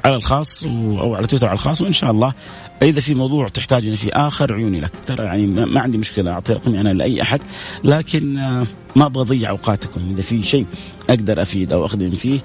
على 0.05 0.15
الخاص 0.15 0.63
أو 0.99 1.15
على 1.15 1.27
تويتر 1.27 1.47
على 1.47 1.53
الخاص 1.53 1.81
وإن 1.81 1.91
شاء 1.91 2.11
الله 2.11 2.33
إذا 2.81 2.99
في 2.99 3.13
موضوع 3.13 3.47
تحتاجني 3.47 3.95
في 3.95 4.13
آخر 4.13 4.53
عيوني 4.53 4.79
لك. 4.79 4.91
ترى 5.05 5.25
يعني 5.25 5.47
ما 5.47 5.81
عندي 5.81 5.97
مشكلة 5.97 6.31
أعطي 6.31 6.53
رقمي 6.53 6.81
أنا 6.81 6.93
لأي 6.93 7.21
أحد 7.21 7.41
لكن 7.83 8.37
آه، 8.37 8.67
ما 8.95 9.05
أبغى 9.05 9.21
اضيع 9.21 9.49
أوقاتكم. 9.49 10.01
إذا 10.13 10.21
في 10.21 10.41
شيء 10.41 10.65
أقدر 11.09 11.41
أفيد 11.41 11.73
أو 11.73 11.85
أخدم 11.85 12.09
فيه 12.09 12.39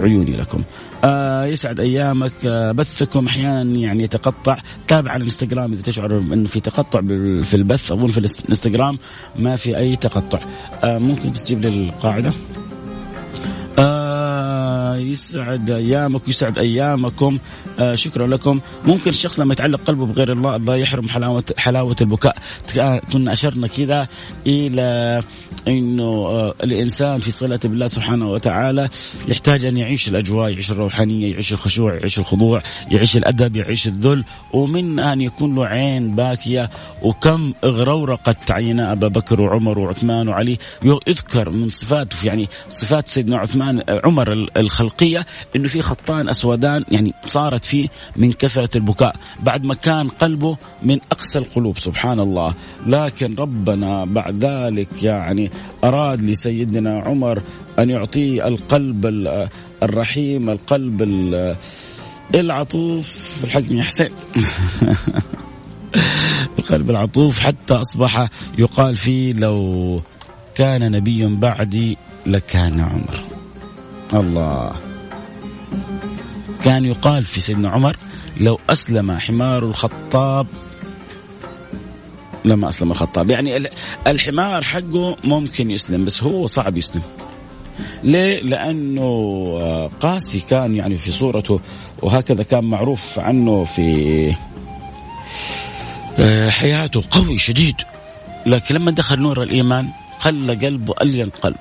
عيوني 0.00 0.36
لكم. 0.36 0.62
آه 1.04 1.44
يسعد 1.44 1.80
أيامك. 1.80 2.32
آه 2.46 2.72
بثكم 2.72 3.26
أحيانا 3.26 3.78
يعني 3.78 4.02
يتقطع. 4.02 4.56
تابع 4.88 5.10
على 5.10 5.20
الإنستغرام 5.20 5.72
إذا 5.72 5.82
تشعر 5.82 6.18
انه 6.18 6.48
في 6.48 6.60
تقطع 6.60 7.00
في 7.42 7.54
البث 7.54 7.92
اظن 7.92 8.06
في 8.06 8.18
الإنستغرام 8.18 8.98
ما 9.36 9.56
في 9.56 9.76
أي 9.76 9.96
تقطع. 9.96 10.38
آه 10.84 10.98
ممكن 10.98 11.30
بس 11.32 11.42
تجيب 11.42 11.60
لي 11.60 11.68
القاعده 11.68 12.32
آه 13.78 14.05
يسعد 14.98 15.70
أيامك 15.70 16.26
ويسعد 16.26 16.58
أيامكم. 16.58 17.38
آه 17.80 17.94
شكرا 17.94 18.26
لكم. 18.26 18.60
ممكن 18.84 19.10
الشخص 19.10 19.40
لما 19.40 19.52
يتعلق 19.52 19.80
قلبه 19.80 20.06
بغير 20.06 20.32
الله 20.32 20.56
الله 20.56 20.76
يحرم 20.76 21.08
حلاوه 21.08 21.44
حلاوة 21.58 21.96
البكاء. 22.00 22.36
كنا 23.12 23.32
أشرنا 23.32 23.66
كذا 23.66 24.08
إلى 24.46 25.22
إنه 25.68 26.04
آه 26.04 26.54
الإنسان 26.64 27.18
في 27.18 27.30
صلة 27.30 27.60
بالله 27.64 27.88
سبحانه 27.88 28.30
وتعالى 28.30 28.88
يحتاج 29.28 29.64
أن 29.64 29.76
يعيش 29.76 30.08
الأجواء 30.08 30.50
يعيش 30.50 30.70
الروحانية 30.70 31.32
يعيش 31.32 31.52
الخشوع 31.52 31.94
يعيش 31.94 32.18
الخضوع 32.18 32.62
يعيش 32.90 33.16
الأدب 33.16 33.56
يعيش 33.56 33.86
الذل 33.86 34.24
ومن 34.52 34.98
أن 35.00 35.20
يكون 35.20 35.54
له 35.54 35.66
عين 35.66 36.16
باكية. 36.16 36.70
وكم 37.02 37.52
اغرورقت 37.64 38.50
عينا 38.50 38.92
أبا 38.92 39.08
بكر 39.08 39.40
وعمر 39.40 39.78
وعثمان 39.78 40.28
وعلي. 40.28 40.58
يذكر 40.82 41.50
من 41.50 41.68
صفات 41.68 42.24
يعني 42.24 42.48
صفات 42.68 43.08
سيدنا 43.08 43.38
عثمان 43.38 43.82
عمر 44.04 44.25
الخلقية 44.56 45.26
إنه 45.56 45.68
في 45.68 45.82
خطان 45.82 46.28
أسودان 46.28 46.84
يعني 46.90 47.12
صارت 47.26 47.64
فيه 47.64 47.88
من 48.16 48.32
كثرة 48.32 48.76
البكاء 48.76 49.16
بعد 49.42 49.64
ما 49.64 49.74
كان 49.74 50.08
قلبه 50.08 50.56
من 50.82 50.98
اقسى 51.12 51.38
القلوب 51.38 51.78
سبحان 51.78 52.20
الله. 52.20 52.54
لكن 52.86 53.34
ربنا 53.34 54.04
بعد 54.04 54.44
ذلك 54.44 55.02
يعني 55.02 55.50
أراد 55.84 56.22
لسيدنا 56.22 57.00
عمر 57.00 57.42
أن 57.78 57.90
يعطيه 57.90 58.48
القلب 58.48 59.06
الرحيم 59.82 60.50
القلب 60.50 61.02
العطوف 62.34 63.40
الحجم 63.44 63.76
يا 63.76 63.82
حسين. 63.82 64.10
القلب 66.58 66.90
العطوف 66.90 67.38
حتى 67.38 67.74
أصبح 67.74 68.28
يقال 68.58 68.96
فيه 68.96 69.32
لو 69.32 70.00
كان 70.54 70.92
نبي 70.92 71.26
بعدي 71.26 71.96
لكان 72.26 72.80
عمر. 72.80 73.35
الله. 74.14 74.72
كان 76.64 76.84
يقال 76.84 77.24
في 77.24 77.40
سيدنا 77.40 77.68
عمر 77.68 77.96
لو 78.40 78.58
أسلم 78.70 79.18
حمار 79.18 79.64
الخطاب 79.64 80.46
لما 82.44 82.68
أسلم 82.68 82.90
الخطاب. 82.90 83.30
يعني 83.30 83.68
الحمار 84.06 84.64
حقه 84.64 85.16
ممكن 85.24 85.70
يسلم 85.70 86.04
بس 86.04 86.22
هو 86.22 86.46
صعب 86.46 86.76
يسلم. 86.76 87.02
ليه؟ 88.02 88.42
لأنه 88.42 89.02
آه، 89.60 89.90
قاسي 90.00 90.40
كان 90.40 90.74
يعني 90.74 90.98
في 90.98 91.12
صورته 91.12 91.60
وهكذا 92.02 92.42
كان 92.42 92.64
معروف 92.64 93.18
عنه 93.18 93.64
في 93.64 94.34
آه، 96.18 96.50
حياته 96.50 97.02
قوي 97.10 97.38
شديد. 97.38 97.76
لكن 98.46 98.74
لما 98.74 98.90
دخل 98.90 99.20
نور 99.20 99.42
الإيمان 99.42 99.88
خلى 100.18 100.54
قلبه 100.54 100.94
ألين 101.02 101.28
قلب 101.28 101.56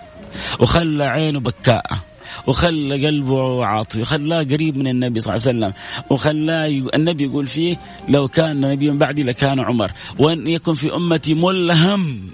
وخلى 0.59 1.03
عينه 1.03 1.39
بكاءة. 1.39 2.14
وخلى 2.47 3.07
قلبه 3.07 3.65
عاطفي 3.65 4.01
وخلاه 4.01 4.43
قريب 4.43 4.77
من 4.77 4.87
النبي 4.87 5.19
صلى 5.19 5.35
الله 5.35 5.47
عليه 5.47 5.57
وسلم 5.57 5.73
وخلاه 6.09 6.67
النبي 6.95 7.23
يقول 7.23 7.47
فيه 7.47 7.77
لو 8.09 8.27
كان 8.27 8.59
نبي 8.59 8.91
بعدي 8.91 9.23
لكان 9.23 9.59
عمر 9.59 9.91
وإن 10.19 10.47
يكن 10.47 10.73
في 10.73 10.95
أمتي 10.95 11.33
ملهم 11.33 12.29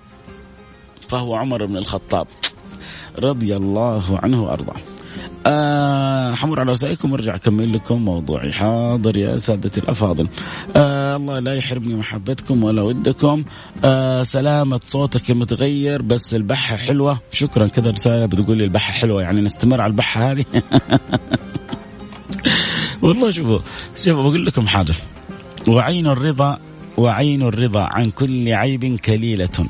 فهو 1.07 1.35
عمر 1.35 1.65
بن 1.65 1.77
الخطاب 1.77 2.27
رضي 3.19 3.55
الله 3.57 4.19
عنه 4.23 4.43
وأرضاه. 4.43 4.81
آه 5.47 6.33
حمر 6.35 6.59
على 6.59 6.71
رسائلكم 6.71 7.11
وارجع 7.11 7.35
أكمل 7.35 7.73
لكم 7.73 8.05
موضوعي. 8.05 8.51
حاضر 8.51 9.17
يا 9.17 9.37
سادتي 9.37 9.79
الأفاضل. 9.79 10.27
آه 10.75 11.15
الله 11.15 11.39
لا 11.39 11.55
يحرمني 11.55 11.95
محبتكم 11.95 12.63
ولا 12.63 12.81
ودكم. 12.81 13.43
آه 13.85 14.23
سلامة 14.23 14.79
صوتك 14.83 15.31
متغير 15.31 16.01
بس 16.01 16.35
البحة 16.35 16.75
حلوة. 16.75 17.19
شكرا 17.31 17.67
كذا 17.67 17.89
رسالة 17.89 18.25
بتقول 18.25 18.57
لي 18.57 18.63
البحة 18.63 18.93
حلوة 18.93 19.21
يعني 19.21 19.41
نستمر 19.41 19.81
على 19.81 19.91
البحة 19.91 20.31
هذه. 20.31 20.45
والله 23.01 23.29
شوفوا 23.29 23.59
شوفوا 23.95 24.23
بقول 24.23 24.45
لكم 24.45 24.67
حاجة 24.67 24.93
وعين 25.67 26.07
الرضا 26.07 26.59
وعين 26.97 27.41
الرضا 27.41 27.81
عن 27.81 28.05
كل 28.05 28.53
عيب 28.53 28.99
كليلة. 28.99 29.67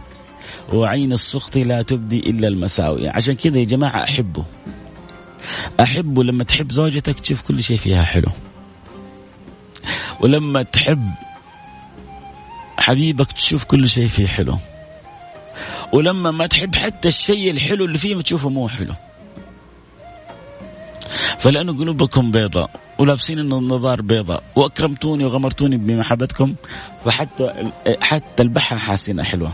وعين 0.73 1.11
السخط 1.13 1.57
لا 1.57 1.81
تبدي 1.81 2.19
إلا 2.19 2.47
المساوئ 2.47 3.07
عشان 3.09 3.33
كذا 3.33 3.57
يا 3.57 3.63
جماعة 3.63 4.03
أحبه 4.03 4.45
أحبه 5.79 6.23
لما 6.23 6.43
تحب 6.43 6.71
زوجتك 6.71 7.19
تشوف 7.19 7.41
كل 7.41 7.63
شيء 7.63 7.77
فيها 7.77 8.03
حلو. 8.03 8.31
ولما 10.19 10.63
تحب 10.63 11.11
حبيبك 12.77 13.31
تشوف 13.31 13.63
كل 13.63 13.87
شيء 13.87 14.07
فيه 14.07 14.27
حلو. 14.27 14.57
ولما 15.93 16.31
ما 16.31 16.47
تحب 16.47 16.75
حتى 16.75 17.07
الشيء 17.07 17.51
الحلو 17.51 17.85
اللي 17.85 17.97
فيه 17.97 18.21
تشوفه 18.21 18.49
مو 18.49 18.67
حلو. 18.67 18.93
فلأنه 21.39 21.77
قلوبكم 21.77 22.31
بيضاء 22.31 22.69
ولابسين 22.99 23.39
النظار 23.39 24.01
بيضاء 24.01 24.43
وأكرمتوني 24.55 25.25
وغمرتوني 25.25 25.77
بمحبتكم 25.77 26.55
فحتى 27.05 27.71
حتى 28.01 28.43
البحة 28.43 28.77
حاسينها 28.77 29.23
حلوة. 29.23 29.53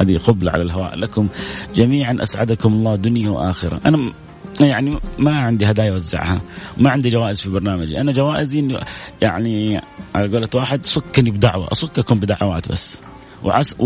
هذه 0.00 0.18
قبلة 0.18 0.52
على 0.52 0.62
الهواء 0.62 0.94
لكم. 0.96 1.28
جميعا 1.74 2.16
أسعدكم 2.22 2.72
الله 2.72 2.96
دنيا 2.96 3.30
وآخرة. 3.30 3.80
أنا 3.86 4.12
يعني 4.60 4.98
ما 5.18 5.40
عندي 5.40 5.70
هدايا 5.70 5.92
أوزعها. 5.92 6.40
ما 6.76 6.90
عندي 6.90 7.08
جوائز 7.08 7.40
في 7.40 7.50
برنامجي. 7.50 8.00
أنا 8.00 8.12
جوائزي 8.12 8.58
إنه 8.58 8.80
يعني 9.22 9.80
على 10.14 10.28
قولة 10.32 10.48
واحد 10.54 10.86
صكني 10.86 11.30
بدعوة. 11.30 11.68
اصككم 11.72 12.18
بدعوات 12.18 12.68
بس. 12.72 13.00
وعس 13.44 13.76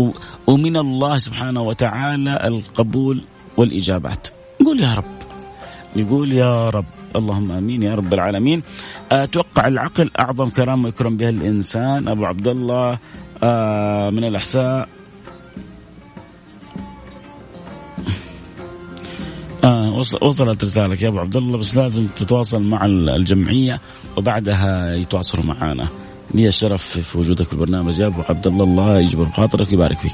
ومن 0.47 0.77
الله 0.77 1.17
سبحانه 1.17 1.61
وتعالى 1.61 2.47
القبول 2.47 3.21
والإجابات. 3.57 4.27
نقول 4.61 4.79
يا 4.79 4.93
رب. 4.93 5.03
نقول 5.95 6.33
يا 6.33 6.69
رب. 6.69 6.85
اللهم 7.15 7.51
آمين 7.51 7.83
يا 7.83 7.95
رب 7.95 8.13
العالمين. 8.13 8.63
أتوقع 9.11 9.67
العقل 9.67 10.11
أعظم 10.19 10.49
كرامه 10.49 10.89
يكرم 10.89 11.17
بها 11.17 11.29
الإنسان. 11.29 12.07
أبو 12.07 12.25
عبد 12.25 12.47
الله 12.47 12.99
آه، 13.43 14.09
من 14.09 14.23
الأحساء. 14.23 14.89
وصلت 20.21 20.63
رسالك 20.63 21.01
يا 21.01 21.07
أبو 21.07 21.19
عبد 21.19 21.35
الله 21.35 21.57
بس 21.57 21.77
لازم 21.77 22.07
تتواصل 22.07 22.61
مع 22.61 22.85
الجمعية 22.85 23.81
وبعدها 24.17 24.95
يتواصلوا 24.95 25.45
معنا 25.45 25.89
لي 26.33 26.47
الشرف 26.47 26.83
في 26.83 27.17
وجودك 27.17 27.47
في 27.47 27.53
البرنامج 27.53 27.99
يا 27.99 28.07
أبو 28.07 28.21
عبد 28.29 28.47
الله 28.47 28.63
الله 28.63 28.99
يجبر 28.99 29.23
بخاطرك 29.23 29.69
ويبارك 29.69 29.97
فيك. 29.97 30.13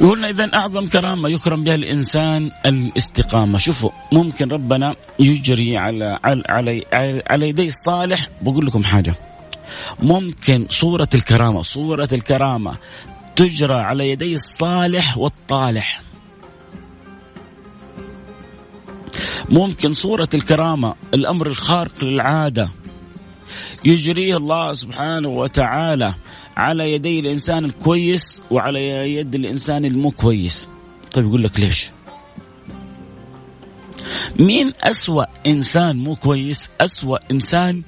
قلنا 0.00 0.30
اذا 0.30 0.50
أعظم 0.54 0.86
كرامة 0.86 1.28
يكرم 1.28 1.64
بها 1.64 1.74
الإنسان 1.74 2.50
الاستقامة، 2.66 3.58
شوفوا 3.58 3.90
ممكن 4.12 4.48
ربنا 4.48 4.94
يجري 5.18 5.76
على 5.76 6.18
على 6.24 6.42
على, 6.48 7.22
على 7.30 7.48
يدي 7.48 7.68
الصالح 7.68 8.28
بقول 8.42 8.66
لكم 8.66 8.84
حاجة. 8.84 9.14
ممكن 10.02 10.66
صورة 10.68 11.08
الكرامة، 11.14 11.62
صورة 11.62 12.08
الكرامة 12.12 12.76
تجرى 13.36 13.74
على 13.74 14.10
يدي 14.10 14.34
الصالح 14.34 15.18
والطالح. 15.18 16.03
ممكن 19.48 19.92
صورة 19.92 20.28
الكرامة 20.34 20.94
الأمر 21.14 21.46
الخارق 21.46 22.04
للعادة. 22.04 22.68
يجريه 23.84 24.36
الله 24.36 24.72
سبحانه 24.72 25.28
وتعالى 25.28 26.14
على 26.56 26.92
يدي 26.92 27.20
الإنسان 27.20 27.64
الكويس 27.64 28.42
وعلى 28.50 29.14
يد 29.14 29.34
الإنسان 29.34 29.84
المو 29.84 30.10
كويس 30.10 30.68
طيب 31.12 31.26
يقول 31.26 31.42
لك 31.42 31.60
ليش؟ 31.60 31.90
مين 34.38 34.72
أسوأ 34.82 35.24
إنسان 35.46 35.96
مو 35.96 36.16
كويس 36.16 36.70
أسوأ 36.80 37.18
إنسان 37.30 37.82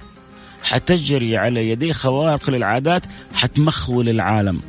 حتجري 0.62 1.36
على 1.36 1.70
يديه 1.70 1.92
خوارق 1.92 2.50
للعادات 2.50 3.02
حتمخول 3.34 4.08
العالم. 4.08 4.62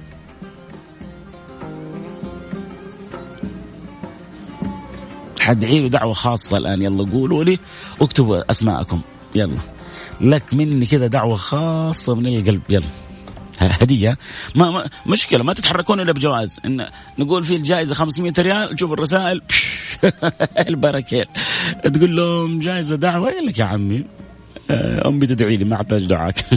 حدعي 5.47 5.79
له 5.79 5.89
دعوه 5.89 6.13
خاصة 6.13 6.57
الآن. 6.57 6.81
يلا 6.81 7.11
قولوا 7.11 7.43
لي 7.43 7.59
اكتبوا 8.01 8.51
أسماءكم. 8.51 9.01
يلا. 9.35 9.57
لك 10.21 10.53
مني 10.53 10.85
كذا 10.85 11.07
دعوة 11.07 11.35
خاصة 11.35 12.15
من 12.15 12.27
القلب. 12.37 12.61
يلا. 12.69 12.85
هدية. 13.59 14.17
ما, 14.55 14.71
ما 14.71 14.89
مشكلة 15.05 15.43
ما 15.43 15.53
تتحركون 15.53 15.99
إلا 15.99 16.11
بجوائز. 16.11 16.59
إن 16.65 16.85
نقول 17.19 17.43
في 17.43 17.55
الجائزة 17.55 17.95
500 17.95 18.33
ريال 18.39 18.75
تشوف 18.75 18.91
الرسائل. 18.91 19.41
البركة. 20.69 21.25
تقول 21.83 22.15
لهم 22.15 22.59
جائزة 22.59 22.95
دعوة؟ 22.95 23.29
يقول 23.29 23.45
لك 23.45 23.59
يا 23.59 23.65
عمي 23.65 24.05
آه، 24.71 25.07
أمي 25.07 25.25
تدعي 25.25 25.55
لي 25.55 25.65
ما 25.65 25.75
أحتاج 25.75 26.05
دعاك. 26.05 26.45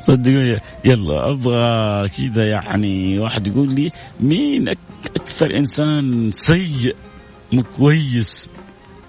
صدقوني. 0.00 0.60
يلا 0.84 1.30
أبغى 1.30 2.08
كذا 2.08 2.48
يعني 2.48 3.18
واحد 3.18 3.46
يقول 3.46 3.74
لي 3.74 3.92
مين 4.20 4.68
أكثر 5.34 5.56
إنسان 5.56 6.30
سيء 6.30 6.96
مو 7.52 7.62
كويس 7.76 8.48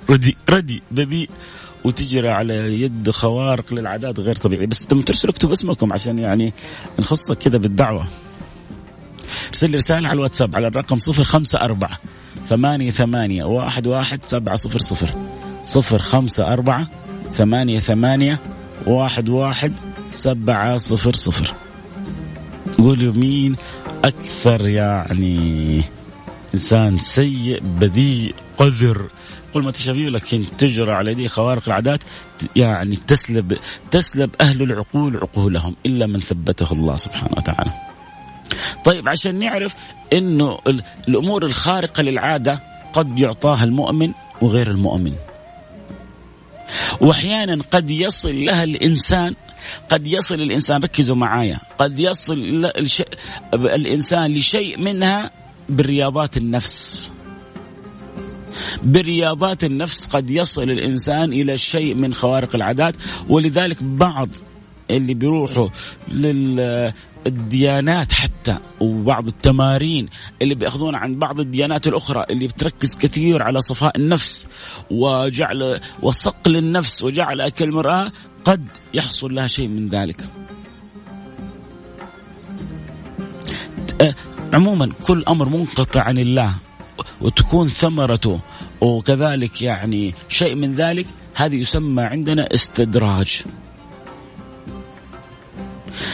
ردي 0.10 0.38
ردي 0.50 0.84
بذيء 0.92 1.30
وتجرى 1.84 2.30
على 2.30 2.82
يد 2.82 3.10
خوارق 3.10 3.74
للعادات 3.74 4.20
غير 4.20 4.36
طبيعيه 4.36 4.68
بس 4.68 4.88
لما 4.92 5.02
ترسل 5.02 5.30
اكتب 5.30 5.52
اسمكم 5.52 5.94
عشان 5.94 6.20
يعني 6.20 6.54
نخصك 7.00 7.38
كذا 7.38 7.58
بالدعوة. 7.58 8.08
ارسل 9.50 9.70
لي 9.70 9.78
رسالة 9.78 10.10
على 10.10 10.16
الواتساب 10.16 10.56
على 10.56 10.68
الرقم 10.68 11.00
صفر 11.00 11.24
خمسة 11.24 11.60
أربعة 11.60 12.00
ثمانية 12.48 12.92
ثمانية 12.92 13.44
واحد 13.44 13.88
واحد 13.88 14.24
سبعة 14.24 14.56
صفر 14.56 14.80
صفر 14.80 15.10
صفر 15.64 16.00
خمسة 16.00 16.54
أربعة 16.54 16.88
ثمانية 17.34 17.80
ثمانية 17.80 18.40
واحد 18.88 19.30
واحد 19.30 19.74
سبعة 20.10 20.78
صفر 20.78 21.16
صفر. 21.16 21.54
قولوا 22.78 23.14
مين 23.14 23.56
أكثر 24.04 24.68
يعني 24.68 25.84
إنسان 26.56 26.98
سيء 26.98 27.60
بذيء 27.60 28.36
قذر. 28.58 29.10
قل 29.54 29.63
ما 29.63 29.72
تشاء 29.72 29.96
لكن 29.96 30.46
تجرى 30.58 30.91
على 30.91 31.12
يديه 31.12 31.28
خوارق 31.28 31.63
العادات 31.68 32.00
يعني 32.56 32.96
تسلب 32.96 33.58
تسلب 33.91 34.30
أهل 34.41 34.62
العقول 34.62 35.18
عقولهم 35.18 35.76
إلا 35.86 36.08
من 36.08 36.20
ثبته 36.20 36.74
الله 36.74 36.96
سبحانه 36.96 37.34
وتعالى. 37.38 37.72
طيب 38.86 39.10
عشان 39.10 39.39
نعرف 39.39 39.76
إنه 40.13 40.60
الأمور 41.08 41.46
الخارقة 41.46 42.04
للعادة 42.04 42.60
قد 42.94 43.20
يعطاها 43.20 43.63
المؤمن 43.63 44.12
وغير 44.41 44.72
المؤمن. 44.72 45.15
وأحيانا 47.02 47.63
قد 47.72 47.89
يصل 47.89 48.46
لها 48.46 48.63
الإنسان 48.63 49.36
قد 49.89 50.08
يصل 50.08 50.36
الإنسان 50.36 50.84
ركزوا 50.84 51.15
معايا 51.15 51.60
قد 51.78 52.00
يصل 52.00 52.72
الإنسان 53.54 54.34
لشيء 54.34 54.80
منها 54.80 55.32
بالرياضات 55.69 56.38
النفس 56.38 57.12
برياضات 58.84 59.63
النفس 59.63 60.08
قد 60.08 60.30
يصل 60.30 60.69
الإنسان 60.69 61.34
إلى 61.34 61.58
شيء 61.58 61.95
من 61.95 62.13
خوارق 62.13 62.56
العادات 62.56 62.95
ولذلك 63.30 63.84
بعض 63.84 64.30
اللي 64.89 65.13
بيروحوا 65.13 65.69
للديانات 66.08 68.13
حتى 68.13 68.58
وبعض 68.80 69.28
التمارين 69.28 70.10
اللي 70.41 70.56
بياخذونها 70.56 70.99
عن 70.99 71.15
بعض 71.15 71.39
الديانات 71.39 71.88
الأخرى 71.88 72.25
اللي 72.30 72.47
بتركز 72.47 72.95
كثير 72.95 73.43
على 73.43 73.62
صفاء 73.62 73.97
النفس 73.97 74.47
وجعل 74.91 75.80
وصقل 76.01 76.58
النفس 76.58 77.04
وجعل 77.04 77.41
أكل 77.41 77.65
المرأة 77.65 78.12
قد 78.45 78.67
يحصل 78.93 79.36
لها 79.36 79.47
شيء 79.47 79.67
من 79.67 79.89
ذلك. 79.89 80.28
عموما 84.56 84.91
كل 85.04 85.24
أمر 85.28 85.50
منقطع 85.50 86.02
عن 86.02 86.18
الله 86.18 86.54
وتكون 87.22 87.70
ثمرته 87.70 88.39
وكذلك 88.82 89.62
يعني 89.62 90.13
شيء 90.30 90.56
من 90.56 90.76
ذلك 90.76 91.06
هذه 91.36 91.56
يسمى 91.56 92.04
عندنا 92.04 92.54
استدراج. 92.54 93.44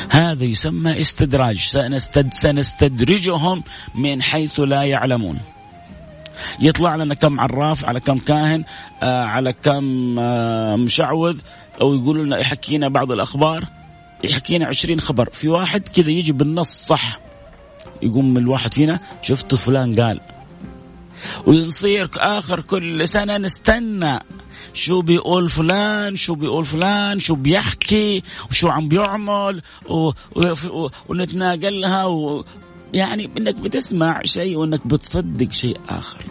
هذا 0.09 0.43
يسمى 0.43 0.99
استدراج. 0.99 1.57
سنستد 1.59 2.33
سنستدرجهم 2.33 3.63
من 3.95 4.21
حيث 4.21 4.59
لا 4.59 4.83
يعلمون. 4.83 5.39
يطلع 6.59 6.95
لنا 6.95 7.13
كم 7.13 7.39
عراف 7.39 7.85
على 7.85 7.99
كم 7.99 8.17
كاهن 8.17 8.63
آه 9.03 9.23
على 9.23 9.53
كم 9.53 10.19
آه 10.19 10.75
مشعوذ 10.75 11.37
أو 11.81 11.95
يقول 11.95 12.25
لنا 12.25 12.37
يحكينا 12.37 12.89
بعض 12.89 13.11
الأخبار 13.11 13.63
يحكينا 14.23 14.65
عشرين 14.67 14.99
خبر. 14.99 15.29
في 15.33 15.47
واحد 15.47 15.87
كذا 15.87 16.09
يجي 16.09 16.31
بالنص 16.31 16.85
صح. 16.85 17.19
يقوم 18.03 18.37
الواحد 18.37 18.73
فينا 18.73 18.99
شفت 19.21 19.55
فلان 19.55 19.99
قال 19.99 20.19
ونصير 21.47 22.09
آخر 22.17 22.59
كل 22.59 23.07
سنة 23.07 23.37
نستنى 23.37 24.19
شو 24.73 25.01
بيقول 25.01 25.49
فلان 25.49 26.15
شو 26.15 26.35
بيقول 26.35 26.65
فلان 26.65 27.19
شو 27.19 27.35
بيحكي 27.35 28.23
وشو 28.49 28.69
عم 28.69 28.87
بيعمل 28.87 29.61
و... 29.89 30.11
و... 30.35 30.89
ونتناقلها 31.09 32.05
و... 32.05 32.45
يعني 32.93 33.29
إنك 33.37 33.55
بتسمع 33.55 34.21
شيء 34.23 34.57
وإنك 34.57 34.87
بتصدق 34.87 35.51
شيء 35.51 35.77
آخر. 35.89 36.25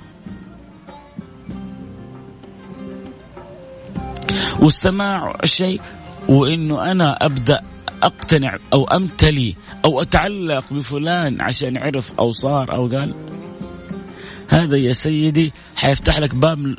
والسماع 4.61 5.37
شيء 5.44 5.80
وإنه 6.28 6.90
أنا 6.90 7.26
أبدأ 7.26 7.61
أقتنع 8.03 8.57
أو 8.73 8.85
أمتلي 8.85 9.57
أو 9.85 10.03
أتعلق 10.03 10.65
بفلان 10.71 11.41
عشان 11.41 11.77
عرف 11.77 12.13
أو 12.19 12.33
صار 12.33 12.75
أو 12.75 12.87
قال. 12.87 13.15
هذا 14.49 14.77
يا 14.77 14.93
سيدي 14.93 15.53
حيفتح 15.77 16.19
لك 16.19 16.35
باب 16.35 16.77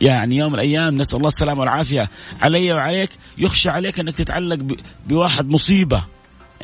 يعني 0.00 0.36
يوم 0.36 0.52
من 0.52 0.58
الأيام. 0.58 0.98
نسأل 0.98 1.16
الله 1.16 1.28
السلامة 1.28 1.60
والعافية. 1.60 2.10
علي 2.42 2.72
وعليك. 2.72 3.10
يخشى 3.38 3.70
عليك 3.70 4.00
أنك 4.00 4.16
تتعلق 4.16 4.58
بواحد 5.06 5.48
مصيبة. 5.48 6.04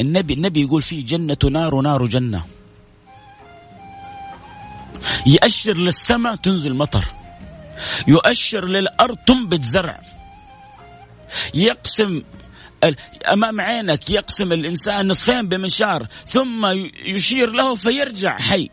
النبي 0.00 0.34
النبي 0.34 0.62
يقول 0.62 0.82
فيه 0.82 1.06
جنة 1.06 1.36
نار 1.50 1.74
ونار 1.74 2.06
جنة. 2.06 2.44
يأشر 5.26 5.76
للسماء 5.76 6.34
تنزل 6.34 6.74
مطر 6.74 7.04
يؤشر 8.08 8.64
للأرض 8.64 9.16
تنبت 9.16 9.62
زرع. 9.62 10.00
يقسم 11.54 12.22
أمام 13.32 13.60
عينك 13.60 14.10
يقسم 14.10 14.52
الإنسان 14.52 15.08
نصفين 15.08 15.48
بمنشار 15.48 16.06
ثم 16.26 16.66
يشير 17.04 17.50
له 17.50 17.74
فيرجع 17.74 18.38
حي 18.38 18.70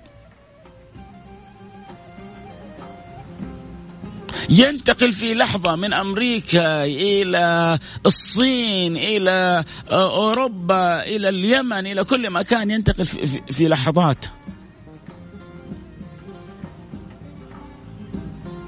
ينتقل 4.50 5.14
في 5.14 5.34
لحظة 5.34 5.76
من 5.76 5.94
أمريكا 5.94 6.84
إلى 6.84 7.80
الصين 8.06 8.98
إلى 8.98 9.64
أوروبا 9.92 11.04
إلى 11.04 11.30
اليمن 11.30 11.88
إلى 11.88 12.04
كل 12.04 12.30
مكان 12.30 12.72
ينتقل 12.72 13.06
في, 13.06 13.68
لحظات 13.68 14.26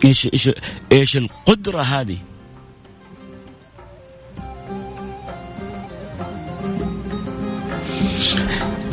إيش 0.05 0.29
إيش 0.33 0.49
إيش 0.91 1.17
القدرة 1.17 1.81
هذه؟ 1.81 2.17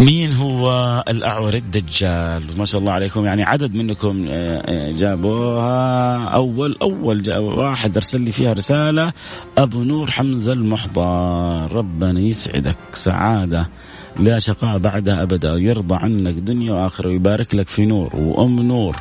مين 0.01 0.33
هو 0.33 1.05
الأعور 1.09 1.55
الدجال؟ 1.55 2.43
ما 2.59 2.64
شاء 2.64 2.81
الله 2.81 2.93
عليكم. 2.93 3.25
يعني 3.25 3.43
عدد 3.43 3.75
منكم 3.75 4.27
آه، 4.29 4.62
آه، 4.67 4.93
جابوها. 4.93 6.29
أول 6.29 6.77
أول 6.83 7.23
جاب 7.23 7.43
واحد 7.43 7.97
أرسل 7.97 8.21
لي 8.21 8.33
فيها 8.33 8.53
رسالة. 8.53 9.12
أبو 9.59 9.83
نور 9.83 10.11
حمزة 10.11 10.53
المحضر 10.53 11.73
ربنا 11.73 12.21
يسعدك. 12.21 12.79
سعادة 12.95 13.69
لا 14.21 14.38
شقاء 14.38 14.79
بعدها 14.79 15.23
أبدا. 15.23 15.55
يرضى 15.55 15.95
عنك 15.95 16.35
دنيا 16.35 16.73
وآخرة 16.73 17.09
ويبارك 17.09 17.55
لك 17.55 17.69
في 17.69 17.87
نور. 17.87 18.17
وأم 18.17 18.61
نور 18.61 18.97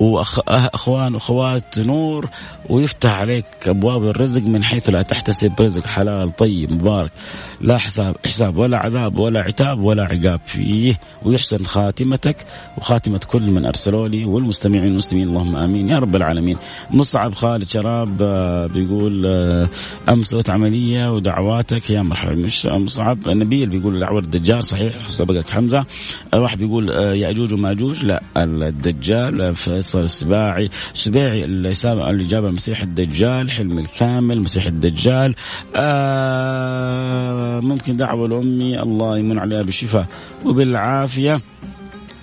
واخوان 0.00 1.14
وأخوات 1.14 1.78
نور 1.78 2.28
ويفتح 2.68 3.20
عليك 3.20 3.46
أبواب 3.66 4.08
الرزق 4.08 4.42
من 4.42 4.64
حيث 4.64 4.90
لا 4.90 5.02
تحتسب 5.02 5.52
رزق 5.60 5.86
حلال 5.86 6.36
طيب 6.36 6.72
مبارك. 6.72 7.10
لا 7.60 7.78
حساب 7.78 8.16
حساب 8.26 8.56
ولا 8.56 8.78
عذاب 8.78 9.18
ولا 9.18 9.40
عتاب 9.40 9.80
ولا 9.80 10.04
عقاب 10.04 10.40
فيه. 10.46 10.98
ويحسن 11.22 11.64
خاتمتك 11.64 12.36
وخاتمة 12.78 13.20
كل 13.28 13.42
من 13.42 13.66
ارسلوا 13.66 14.08
لي 14.08 14.24
والمستمعين. 14.24 14.84
المسلمين 14.84 15.28
اللهم 15.28 15.56
آمين. 15.56 15.88
يا 15.88 15.98
رب 15.98 16.16
العالمين. 16.16 16.56
مصعب 16.90 17.34
خالد 17.34 17.68
شراب 17.68 18.22
آه، 18.22 18.66
بيقول 18.66 19.26
آه، 19.26 19.68
أمس 20.08 20.36
عملية 20.48 21.12
ودعواتك. 21.12 21.90
يا 21.90 22.02
مرحبا. 22.02 22.34
مش 22.34 22.66
مصعب. 22.66 23.28
نبيل 23.28 23.68
بيقول 23.68 23.96
الاعور 23.96 24.22
الدجال 24.22 24.64
صحيح؟ 24.64 25.08
سبقك 25.08 25.50
حمزة. 25.50 25.84
واحد 26.34 26.58
بيقول 26.58 26.90
آه، 26.90 27.14
ياجوج 27.14 27.52
ومأجوج؟ 27.52 28.04
لا 28.04 28.22
الدجال 28.36 29.54
في 29.54 29.82
فيصل 29.86 30.00
السباعي 30.00 30.70
السباعي 30.94 31.44
اللي 31.44 32.24
جاب 32.24 32.44
المسيح 32.44 32.82
الدجال 32.82 33.50
حلم 33.50 33.78
الكامل 33.78 34.40
مسيح 34.40 34.66
الدجال. 34.66 35.34
آه 35.76 37.60
ممكن 37.60 37.96
دعوة 37.96 38.28
لأمي 38.28 38.82
الله 38.82 39.18
يمن 39.18 39.38
عليها 39.38 39.62
بالشفاء 39.62 40.06
وبالعافية. 40.44 41.40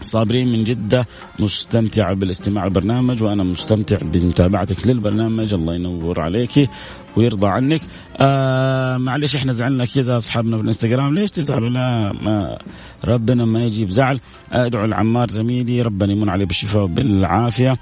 صابرين 0.06 0.52
من 0.52 0.64
جدة 0.64 1.08
مستمتعة 1.40 2.14
بالاستماع 2.14 2.66
البرنامج 2.66 3.24
وأنا 3.24 3.44
مستمتع 3.44 3.98
بمتابعتك 4.02 4.88
للبرنامج. 4.88 5.54
الله 5.54 5.76
ينور 5.76 6.20
عليك 6.20 6.70
ويرضى 7.18 7.48
عنك. 7.48 7.82
آه 8.18 8.98
معلش 8.98 9.36
إحنا 9.36 9.52
زعلنا 9.52 9.86
كذا 9.86 10.18
أصحابنا 10.18 10.58
في 10.58 10.64
الإنستغرام. 10.64 11.16
ليش 11.16 11.32
تزعلوا؟ 11.32 11.70
لا 11.70 12.14
ما 12.24 12.58
ربنا 13.06 13.46
ما 13.46 13.60
يجيب 13.66 13.90
زعل. 13.90 14.20
ادعو 14.52 14.86
العمار 14.86 15.28
زميلي 15.28 15.82
ربنا 15.82 16.14
يمن 16.14 16.30
عليه 16.30 16.46
بالشفاء 16.46 16.84
وبالعافية. 16.84 17.78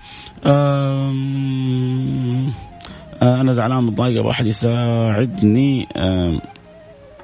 آه 0.45 1.13
آه 3.21 3.41
أنا 3.41 3.51
زعلان 3.51 3.83
متضايق 3.83 4.19
أبغى 4.19 4.31
أحد 4.31 4.45
يساعدني. 4.45 5.87
آه 5.95 6.41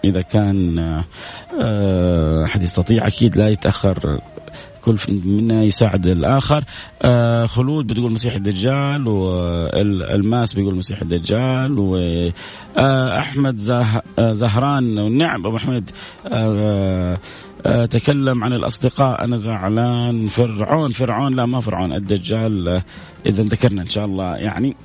إذا 0.05 0.21
كان 0.21 0.79
آه، 1.61 2.45
أحد 2.45 2.63
يستطيع 2.63 3.07
أكيد 3.07 3.37
لا 3.37 3.47
يتأخر. 3.49 4.19
كل 4.81 4.97
منا 5.07 5.63
يساعد 5.63 6.07
الآخر. 6.07 6.63
آه 7.01 7.45
خلود 7.45 7.87
بتقول 7.87 8.11
مسيح 8.11 8.35
الدجال 8.35 9.07
والماس 9.07 10.53
بيقول 10.53 10.75
مسيح 10.75 11.01
الدجال 11.01 11.79
واحمد 11.79 13.57
زه... 13.57 14.01
آه، 14.19 14.33
زهران 14.33 14.97
والنعم 14.99 15.45
أبو 15.45 15.57
أحمد 15.57 15.91
آه 16.27 17.17
آه 17.65 17.85
تكلم 17.85 18.43
عن 18.43 18.53
الأصدقاء. 18.53 19.23
أنا 19.23 19.37
زعلان. 19.37 20.27
فرعون 20.27 20.91
فرعون. 20.91 21.35
لا 21.35 21.45
ما 21.45 21.61
فرعون 21.61 21.93
الدجال. 21.93 22.67
آه 22.67 22.83
إذا 23.25 23.43
ذكرنا 23.43 23.81
إن 23.81 23.89
شاء 23.89 24.05
الله. 24.05 24.35
يعني 24.35 24.75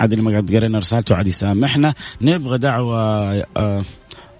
عاد 0.00 0.12
اللي 0.12 0.24
ما 0.24 0.36
قد 0.36 0.56
قرينا 0.56 0.78
رسالته 0.78 1.14
عاد 1.14 1.26
يسامحنا. 1.26 1.94
نبغى 2.20 2.58
دعوة 2.58 2.98
آه 3.56 3.84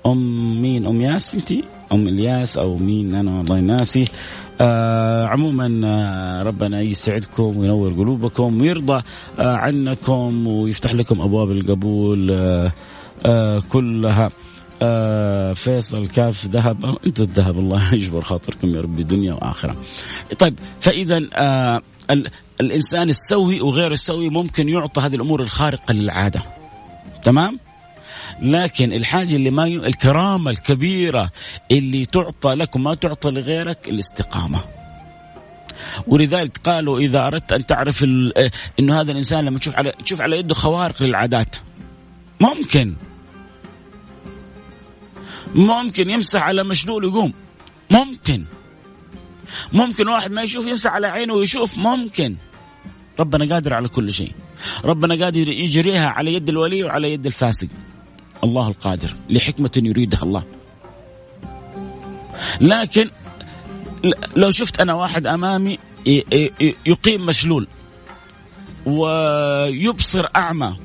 أم 0.06 0.62
مين؟ 0.62 0.86
أم 0.86 1.00
ياس 1.00 1.34
انت 1.34 1.52
أم 1.92 2.08
الياس 2.08 2.58
أو 2.58 2.76
مين؟ 2.76 3.14
أنا 3.14 3.38
والله 3.38 3.60
ناسي. 3.60 4.04
آه 4.62 5.26
عموما 5.26 5.80
آه 5.84 6.42
ربنا 6.42 6.80
يسعدكم 6.80 7.56
وينور 7.56 7.92
قلوبكم 7.92 8.60
ويرضى 8.60 9.02
آه 9.38 9.56
عنكم 9.56 10.46
ويفتح 10.46 10.94
لكم 10.94 11.20
أبواب 11.20 11.50
القبول 11.50 12.30
آه 12.30 12.72
آه 13.26 13.62
كلها 13.72 14.30
آه 14.82 15.52
فيصل 15.52 16.06
كاف 16.06 16.46
ذهب 16.46 16.84
أنتم 17.06 17.22
الذهب 17.22 17.58
الله 17.58 17.94
يجبر 17.94 18.20
خاطركم 18.20 18.68
يا 18.68 18.80
ربي 18.80 19.02
دنيا 19.02 19.34
وآخرة. 19.34 19.76
طيب 20.38 20.58
فاذا 20.80 21.20
آه 21.34 21.80
الإنسان 22.60 23.08
السوي 23.08 23.60
وغير 23.60 23.92
السوي 23.92 24.28
ممكن 24.28 24.68
يعطى 24.68 25.00
هذه 25.00 25.14
الأمور 25.14 25.42
الخارقة 25.42 25.94
للعادة. 25.94 26.42
تمام؟ 27.22 27.58
لكن 28.40 28.92
الحاجة 28.92 29.36
اللي 29.36 29.50
ما 29.50 29.66
ي... 29.66 29.76
الكرامة 29.76 30.50
الكبيرة 30.50 31.30
اللي 31.70 32.06
تعطى 32.06 32.54
لك 32.54 32.76
وما 32.76 32.94
تعطى 32.94 33.30
لغيرك 33.30 33.88
الاستقامة. 33.88 34.60
ولذلك 36.06 36.58
قالوا 36.64 37.00
إذا 37.00 37.26
أردت 37.26 37.52
أن 37.52 37.66
تعرف 37.66 38.02
ال... 38.02 38.50
أنه 38.80 39.00
هذا 39.00 39.12
الإنسان 39.12 39.44
لما 39.44 39.58
تشوف 39.58 39.76
على 39.76 39.92
تشوف 40.04 40.20
على 40.20 40.38
يده 40.38 40.54
خوارق 40.54 41.02
للعادات. 41.02 41.56
ممكن. 42.40 42.94
ممكن 45.54 46.10
يمسح 46.10 46.42
على 46.42 46.64
مشلول 46.64 47.04
يقوم 47.04 47.32
ممكن. 47.90 48.44
ممكن 49.72 50.08
واحد 50.08 50.30
ما 50.30 50.42
يشوف 50.42 50.66
يمسح 50.66 50.90
على 50.90 51.06
عينه 51.06 51.34
ويشوف. 51.34 51.78
ممكن. 51.78 52.36
ربنا 53.18 53.54
قادر 53.54 53.74
على 53.74 53.88
كل 53.88 54.12
شيء. 54.12 54.32
ربنا 54.84 55.24
قادر 55.24 55.48
يجريها 55.48 56.08
على 56.08 56.34
يد 56.34 56.48
الولي 56.48 56.84
وعلى 56.84 57.12
يد 57.12 57.26
الفاسق. 57.26 57.68
الله 58.44 58.68
القادر 58.68 59.16
لحكمة 59.30 59.70
يريدها 59.76 60.22
الله. 60.22 60.44
لكن 62.60 63.10
لو 64.36 64.50
شفت 64.50 64.80
أنا 64.80 64.94
واحد 64.94 65.26
أمامي 65.26 65.78
يقيم 66.86 67.26
مشلول 67.26 67.66
ويبصر 68.86 70.28
أعمى 70.36 70.76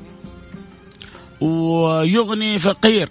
ويغني 1.40 2.58
فقير 2.58 3.08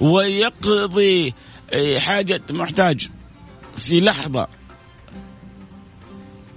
ويقضي 0.00 1.34
حاجة 1.96 2.42
محتاج 2.50 3.08
في 3.76 4.00
لحظة 4.00 4.48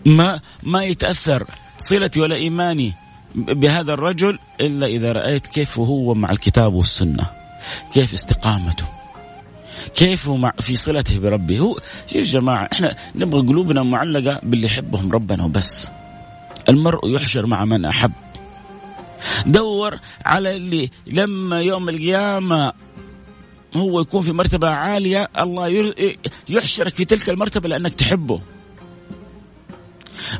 ما 0.05 0.41
ما 0.63 0.83
يتأثر 0.83 1.47
صلتي 1.79 2.21
ولا 2.21 2.35
إيماني 2.35 2.93
بهذا 3.35 3.93
الرجل 3.93 4.39
إلا 4.61 4.87
إذا 4.87 5.11
رأيت 5.11 5.47
كيف 5.47 5.79
هو 5.79 6.13
مع 6.13 6.31
الكتاب 6.31 6.73
والسنة 6.73 7.25
كيف 7.93 8.13
استقامته 8.13 8.85
كيف 9.95 10.29
مع 10.29 10.53
في 10.59 10.75
صلته 10.75 11.19
بربه. 11.19 11.59
هو 11.59 11.79
يا 12.15 12.23
جماعة 12.23 12.69
إحنا 12.73 12.95
نبغى 13.15 13.47
قلوبنا 13.47 13.83
معلقة 13.83 14.39
باللي 14.43 14.65
يحبهم 14.65 15.11
ربنا 15.11 15.43
وبس. 15.43 15.91
المرء 16.69 17.09
يحشر 17.09 17.45
مع 17.45 17.65
من 17.65 17.85
أحب. 17.85 18.11
دور 19.45 19.99
على 20.25 20.55
اللي 20.55 20.89
لما 21.07 21.61
يوم 21.61 21.89
القيامة 21.89 22.73
هو 23.75 24.01
يكون 24.01 24.21
في 24.21 24.31
مرتبة 24.31 24.69
عالية 24.69 25.29
الله 25.39 25.93
يحشرك 26.49 26.95
في 26.95 27.05
تلك 27.05 27.29
المرتبة 27.29 27.69
لأنك 27.69 27.95
تحبه. 27.95 28.41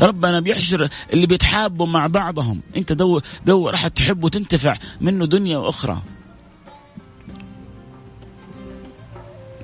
ربنا 0.02 0.40
بيحشر 0.40 0.90
اللي 1.14 1.28
بيتحابوا 1.28 1.88
مع 1.88 2.08
بعضهم. 2.08 2.62
انت 2.78 2.94
دور 2.94 3.22
دور 3.46 3.72
راح 3.72 3.88
تحب 3.88 4.24
وتنتفع 4.24 4.76
منه 5.02 5.26
دنيا 5.26 5.58
وأخرى. 5.58 6.02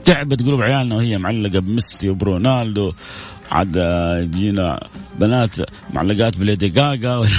تعبت 0.03 0.43
قلوب 0.43 0.61
عيالنا 0.61 0.95
وهي 0.95 1.17
معلقة 1.17 1.59
بميسي 1.59 2.09
وبرونالدو. 2.09 2.93
عاد 3.51 3.75
يجينا 4.23 4.87
بنات 5.19 5.55
معلقات 5.93 6.37
بليدي 6.37 6.69
جاجا 6.69 7.15
ولا. 7.15 7.29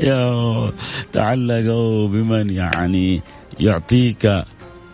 يا 0.00 0.72
تعلقوا 1.12 2.08
بمن 2.08 2.50
يعني 2.50 3.22
يعطيك 3.60 4.44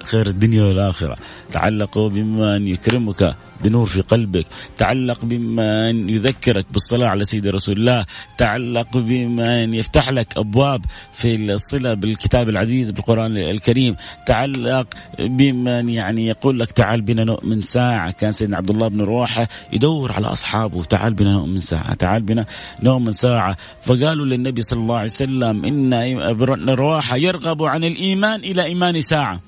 خير 0.09 0.27
الدنيا 0.27 0.63
والآخرة. 0.63 1.17
تعلقوا 1.53 2.09
بمن 2.09 2.67
يكرمك 2.67 3.37
بنور 3.65 3.87
في 3.87 4.01
قلبك. 4.01 4.47
تعلق 4.79 5.25
بمن 5.25 6.09
يذكرك 6.11 6.67
بالصلاة 6.73 7.09
على 7.09 7.25
سيد 7.25 7.47
رسول 7.47 7.77
الله. 7.77 8.07
تعلق 8.39 8.97
بمن 8.97 9.75
يفتح 9.75 10.11
لك 10.11 10.39
أبواب 10.39 10.85
في 11.13 11.53
الصلة 11.53 11.95
بالكتاب 11.95 12.49
العزيز 12.49 12.91
بالقرآن 12.91 13.37
الكريم. 13.37 13.97
تعلق 14.27 14.87
بمن 15.19 15.89
يعني 15.89 16.27
يقول 16.27 16.59
لك 16.61 16.73
تعال 16.73 17.03
بنا 17.03 17.25
نؤمن 17.25 17.63
ساعة. 17.63 18.11
كان 18.11 18.33
سيدنا 18.33 18.57
عبد 18.57 18.71
الله 18.71 18.89
بن 18.89 19.01
رواحة 19.01 19.49
يدور 19.73 20.13
على 20.13 20.27
أصحابه. 20.27 20.85
تعال 20.85 21.15
بنا 21.15 21.33
نؤمن 21.33 21.61
ساعة. 21.61 21.95
تعال 21.95 22.23
بنا 22.23 22.47
نؤمن 22.83 23.13
ساعة. 23.13 23.57
فقالوا 23.83 24.27
للنبي 24.27 24.63
صلى 24.63 24.81
الله 24.81 24.97
عليه 24.97 25.05
وسلم 25.05 25.65
إن 25.65 26.69
رواحة 26.69 27.17
يرغب 27.17 27.63
عن 27.63 27.85
الإيمان 27.85 28.41
إلى 28.41 28.65
إيمان 28.65 29.01
ساعة. 29.01 29.41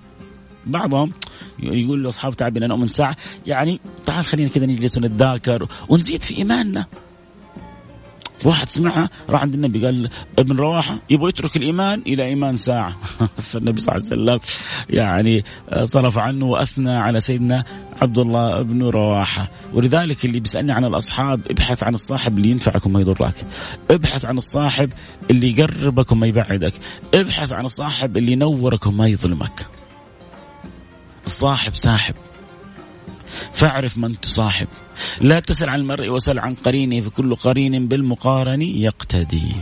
بعضهم 0.66 1.12
يقول 1.62 2.04
لاصحابه 2.04 2.34
تعال 2.34 2.50
بنا 2.52 2.66
نؤمن 2.66 2.88
ساعة. 2.88 3.16
يعني 3.46 3.80
تعال 4.04 4.24
خلينا 4.24 4.48
كذا 4.48 4.66
نجلس 4.66 4.96
ونتذاكر 4.96 5.68
ونزيد 5.88 6.22
في 6.22 6.38
إيماننا. 6.38 6.86
واحد 8.44 8.68
سمعها 8.68 9.10
راح 9.28 9.42
عند 9.42 9.54
النبي 9.54 9.86
قال 9.86 10.10
ابن 10.38 10.56
رواحة 10.56 10.98
يبغى 11.10 11.28
يترك 11.28 11.56
الإيمان 11.56 12.02
إلى 12.06 12.24
إيمان 12.24 12.56
ساعة. 12.56 12.96
فالنبي 13.50 13.80
صلى 13.80 13.96
الله 13.96 14.10
عليه 14.12 14.22
وسلم 14.22 14.40
يعني 14.90 15.44
صرف 15.84 16.18
عنه 16.18 16.46
وأثنى 16.46 16.96
على 16.96 17.20
سيدنا 17.20 17.64
عبد 18.02 18.18
الله 18.18 18.62
بن 18.62 18.82
رواحة. 18.82 19.50
ولذلك 19.72 20.24
اللي 20.24 20.40
بيسألني 20.40 20.72
عن 20.72 20.84
الأصحاب 20.84 21.40
ابحث 21.50 21.82
عن 21.82 21.94
الصاحب 21.94 22.38
اللي 22.38 22.50
ينفعك 22.50 22.86
وما 22.86 23.00
يضرك. 23.00 23.34
ابحث 23.90 24.24
عن 24.24 24.36
الصاحب 24.36 24.92
اللي 25.30 25.58
يقربك 25.58 26.12
وما 26.12 26.26
يبعدك. 26.26 26.72
ابحث 27.14 27.52
عن 27.52 27.64
الصاحب 27.64 28.16
اللي 28.16 28.32
ينورك 28.32 28.86
وما 28.86 29.06
يظلمك. 29.08 29.79
الصاحب 31.30 31.74
ساحب. 31.74 32.14
فاعرف 33.52 33.98
من 33.98 34.20
تصاحب. 34.20 34.68
لا 35.20 35.40
تسل 35.40 35.68
عن 35.68 35.80
المرء 35.80 36.08
وسل 36.08 36.38
عن 36.38 36.54
قرينه 36.54 37.00
فكل 37.00 37.34
قرين 37.34 37.88
بالمقارن 37.88 38.62
يقتدي. 38.62 39.52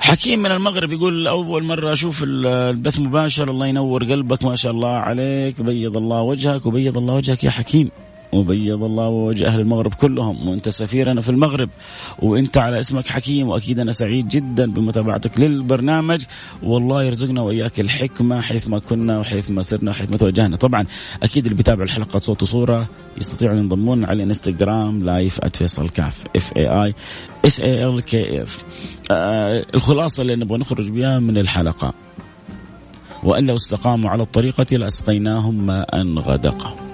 حكيم 0.00 0.38
من 0.38 0.50
المغرب 0.50 0.92
يقول 0.92 1.26
أول 1.26 1.64
مرة 1.64 1.92
أشوف 1.92 2.22
البث 2.24 2.98
مباشر 2.98 3.50
الله 3.50 3.66
ينور 3.66 4.04
قلبك 4.04 4.44
ما 4.44 4.56
شاء 4.56 4.72
الله 4.72 4.94
عليك 5.08 5.62
بيض 5.62 5.96
الله 5.96 6.20
وجهك 6.22 6.66
وبيض 6.66 6.98
الله 6.98 7.14
وجهك 7.14 7.44
يا 7.44 7.50
حكيم. 7.50 7.90
وبيض 8.32 8.82
الله 8.82 9.08
وجه 9.08 9.46
أهل 9.46 9.60
المغرب 9.60 9.94
كلهم 9.94 10.48
وأنت 10.48 10.68
سفيرنا 10.68 11.20
في 11.20 11.28
المغرب 11.28 11.70
وأنت 12.22 12.58
على 12.58 12.78
اسمك 12.78 13.06
حكيم 13.06 13.48
وأكيد 13.48 13.80
أنا 13.80 13.92
سعيد 13.92 14.28
جدا 14.28 14.72
بمتابعتك 14.72 15.40
للبرنامج. 15.40 16.22
والله 16.62 17.02
يرزقنا 17.02 17.42
وإياك 17.42 17.80
الحكمة 17.80 18.40
حيث 18.40 18.68
ما 18.68 18.78
كنا 18.78 19.18
وحيث 19.18 19.50
ما 19.50 19.62
سرنا 19.62 19.90
وحيث 19.90 20.10
ما 20.10 20.16
توجهنا 20.16 20.56
طبعا 20.56 20.84
أكيد 21.22 21.44
اللي 21.44 21.56
بيتابع 21.56 21.84
الحلقة 21.84 22.18
صوت 22.18 22.42
وصورة 22.42 22.88
يستطيعوا 23.18 23.56
ينضمون 23.56 24.04
على 24.04 24.22
الانستغرام 24.22 25.04
live 25.04 25.40
@فيصل 25.56 25.88
كاف 25.88 26.24
F 26.36 26.56
A 26.56 26.68
I 26.68 26.94
S 27.46 27.60
A 27.60 27.86
L 27.86 28.02
K 28.02 28.42
F 28.42 28.64
الخلاصة 29.74 30.22
اللي 30.22 30.36
نبغى 30.36 30.58
نخرج 30.58 30.90
بها 30.90 31.18
من 31.18 31.38
الحلقة. 31.38 31.94
وأن 33.24 33.46
لو 33.46 33.54
استقاموا 33.54 34.10
على 34.10 34.22
الطريقة 34.22 34.76
لأسقيناهم 34.76 35.66
ماء 35.66 36.06
غدقا 36.18 36.87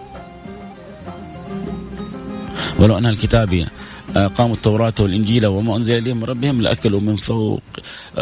ولو 2.78 2.98
أن 2.98 3.06
الكتاب 3.06 3.68
قاموا 4.14 4.54
التوراة 4.54 4.94
والإنجيل 5.00 5.46
وما 5.46 5.76
أنزل 5.76 5.98
إليهم 5.98 6.16
من 6.16 6.24
ربهم 6.24 6.62
لأكلوا 6.62 7.00
من 7.00 7.16
فوق 7.16 7.62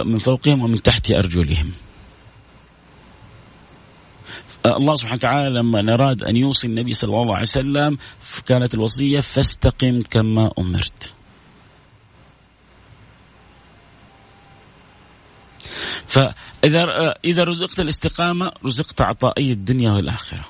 من 0.04 0.18
فوقهم 0.18 0.62
ومن 0.62 0.82
تحت 0.82 1.10
أرجلهم. 1.10 1.72
الله 4.66 4.94
سبحانه 4.94 5.16
وتعالى 5.16 5.50
لما 5.50 5.94
أراد 5.94 6.22
أن 6.22 6.36
يوصي 6.36 6.66
النبي 6.66 6.94
صلى 6.94 7.16
الله 7.16 7.32
عليه 7.32 7.42
وسلم 7.42 7.98
كانت 8.46 8.74
الوصية 8.74 9.20
فاستقم 9.20 10.02
كما 10.02 10.50
أمرت. 10.58 11.14
فإذا 16.06 17.14
إذا 17.24 17.44
رزقت 17.44 17.80
الاستقامة 17.80 18.52
رزقت 18.64 19.00
عطائي 19.00 19.52
الدنيا 19.52 19.92
والآخرة. 19.92 20.44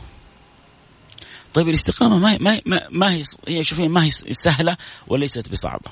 طيب 1.55 1.69
الاستقامة 1.69 2.19
ما 2.19 2.33
هي 2.33 2.39
ما 2.39 2.53
هي 2.55 2.63
ما 2.91 3.13
هي 3.13 3.23
هي 3.49 3.65
شوفي 3.65 3.89
ما 3.89 4.05
هي 4.05 4.11
سهلة 4.11 4.77
وليست 5.09 5.49
بصعبة. 5.49 5.91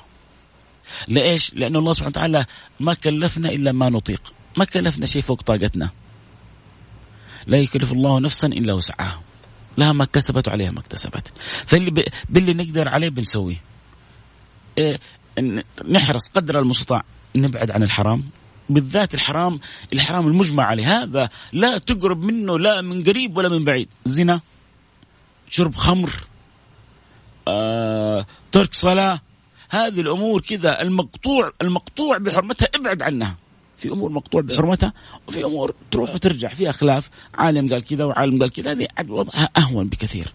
لإيش؟ 1.07 1.53
لأن 1.53 1.75
الله 1.75 1.93
سبحانه 1.93 2.09
وتعالى 2.09 2.45
ما 2.79 2.93
كلفنا 2.93 3.49
إلا 3.49 3.71
ما 3.71 3.89
نطيق. 3.89 4.33
ما 4.57 4.65
كلفنا 4.65 5.05
شيء 5.05 5.21
فوق 5.21 5.41
طاقتنا. 5.41 5.89
لا 7.47 7.57
يكلف 7.57 7.91
الله 7.91 8.19
نفسا 8.19 8.47
إلا 8.47 8.73
وسعها. 8.73 9.21
لها 9.77 9.93
ما 9.93 10.05
كسبت 10.05 10.47
وعليها 10.47 10.71
ما 10.71 10.79
اكتسبت. 10.79 11.31
فاللي 11.65 12.05
باللي 12.29 12.53
نقدر 12.53 12.89
عليه 12.89 13.09
بنسويه. 13.09 13.63
إيه 14.77 14.99
نحرص 15.87 16.27
قدر 16.27 16.59
المستطاع 16.59 17.03
نبعد 17.35 17.71
عن 17.71 17.83
الحرام. 17.83 18.29
بالذات 18.69 19.13
الحرام 19.13 19.59
الحرام 19.93 20.27
المجمع 20.27 20.63
عليه. 20.63 21.03
هذا 21.03 21.29
لا 21.53 21.77
تقرب 21.77 22.23
منه 22.23 22.59
لا 22.59 22.81
من 22.81 23.03
قريب 23.03 23.37
ولا 23.37 23.49
من 23.49 23.65
بعيد. 23.65 23.89
زنا. 24.05 24.41
شرب 25.51 25.75
خمر 25.75 26.11
آه، 27.47 28.25
ترك 28.51 28.73
صلاة. 28.73 29.21
هذه 29.69 30.01
الأمور 30.01 30.41
كذا 30.41 30.81
المقطوع 30.81 31.51
المقطوع 31.61 32.17
بحرمتها 32.17 32.67
ابعد 32.75 33.01
عنها. 33.01 33.35
في 33.77 33.89
أمور 33.89 34.11
مقطوع 34.11 34.41
بحرمتها 34.41 34.93
وفي 35.27 35.43
أمور 35.43 35.75
تروح 35.91 36.15
وترجع. 36.15 36.47
فيها 36.47 36.71
خلاف 36.71 37.09
عالم 37.33 37.73
قال 37.73 37.83
كذا 37.83 38.05
وعالم 38.05 38.41
قال 38.41 38.51
كذا 38.51 38.71
هذه 38.71 38.87
وضعها 39.07 39.49
أهون 39.57 39.87
بكثير. 39.87 40.33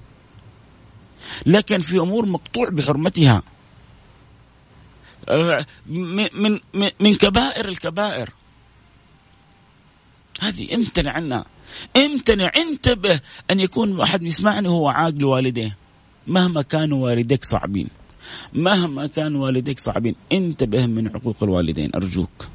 لكن 1.46 1.79
في 1.79 1.98
أمور 1.98 2.26
مقطوع 2.26 2.68
بحرمتها 2.68 3.42
آه، 5.29 5.66
من 5.87 6.29
من 6.74 6.90
من 7.00 7.14
كبائر 7.14 7.68
الكبائر. 7.68 8.31
هذه 10.40 10.74
امتنع 10.74 11.12
عنها. 11.12 11.44
امتنع 11.96 12.52
انتبه 12.57 13.20
أن 13.50 13.61
يكون 13.61 14.00
احد 14.00 14.22
يسمعني 14.22 14.68
وهو 14.68 14.88
عاق 14.88 15.14
لوالديه 15.14 15.76
مهما 16.26 16.62
كانوا 16.62 17.05
والديك 17.05 17.44
صعبين. 17.44 17.88
مهما 18.52 19.07
كانوا 19.07 19.44
والديك 19.44 19.79
صعبين. 19.81 20.14
انتبه 20.33 20.87
من 20.87 21.09
عقوق 21.09 21.37
الوالدين. 21.42 21.90
أرجوك. 21.94 22.48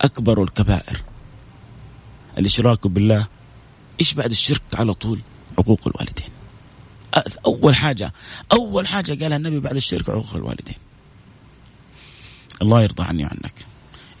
أكبر 0.00 0.42
الكبائر. 0.42 1.02
الإشراك 2.38 2.86
بالله. 2.86 3.26
إيش 4.00 4.14
بعد 4.14 4.30
الشرك 4.30 4.62
على 4.74 4.94
طول؟ 4.94 5.20
عقوق 5.58 5.80
الوالدين. 5.86 6.26
أول 7.46 7.74
حاجة 7.74 8.12
أول 8.52 8.86
حاجة 8.86 9.22
قالها 9.22 9.36
النبي 9.36 9.60
بعد 9.60 9.76
الشرك 9.76 10.10
عقوق 10.10 10.36
الوالدين. 10.36 10.76
الله 12.62 12.82
يرضى 12.82 13.02
عني 13.02 13.24
عنك 13.24 13.66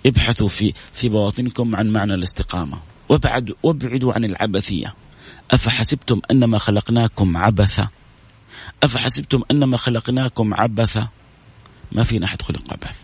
ابحثوا 0.06 0.48
في 0.48 0.74
في 0.92 1.08
بواطنكم 1.08 1.76
عن 1.76 1.88
معنى 1.88 2.14
الاستقامة. 2.14 2.78
وابعدوا 3.10 3.56
وابعدوا 3.62 4.12
عن 4.12 4.24
العبثية. 4.24 4.94
أفحسبتم 5.50 6.20
أنما 6.30 6.58
خلقناكم 6.58 7.36
عبثا؟ 7.36 7.88
أفحسبتم 8.82 9.42
أنما 9.50 9.76
خلقناكم 9.76 10.54
عبثا؟ 10.54 11.08
ما 11.92 12.02
فينا 12.02 12.26
أحد 12.26 12.42
خلق 12.42 12.72
عبث. 12.72 12.98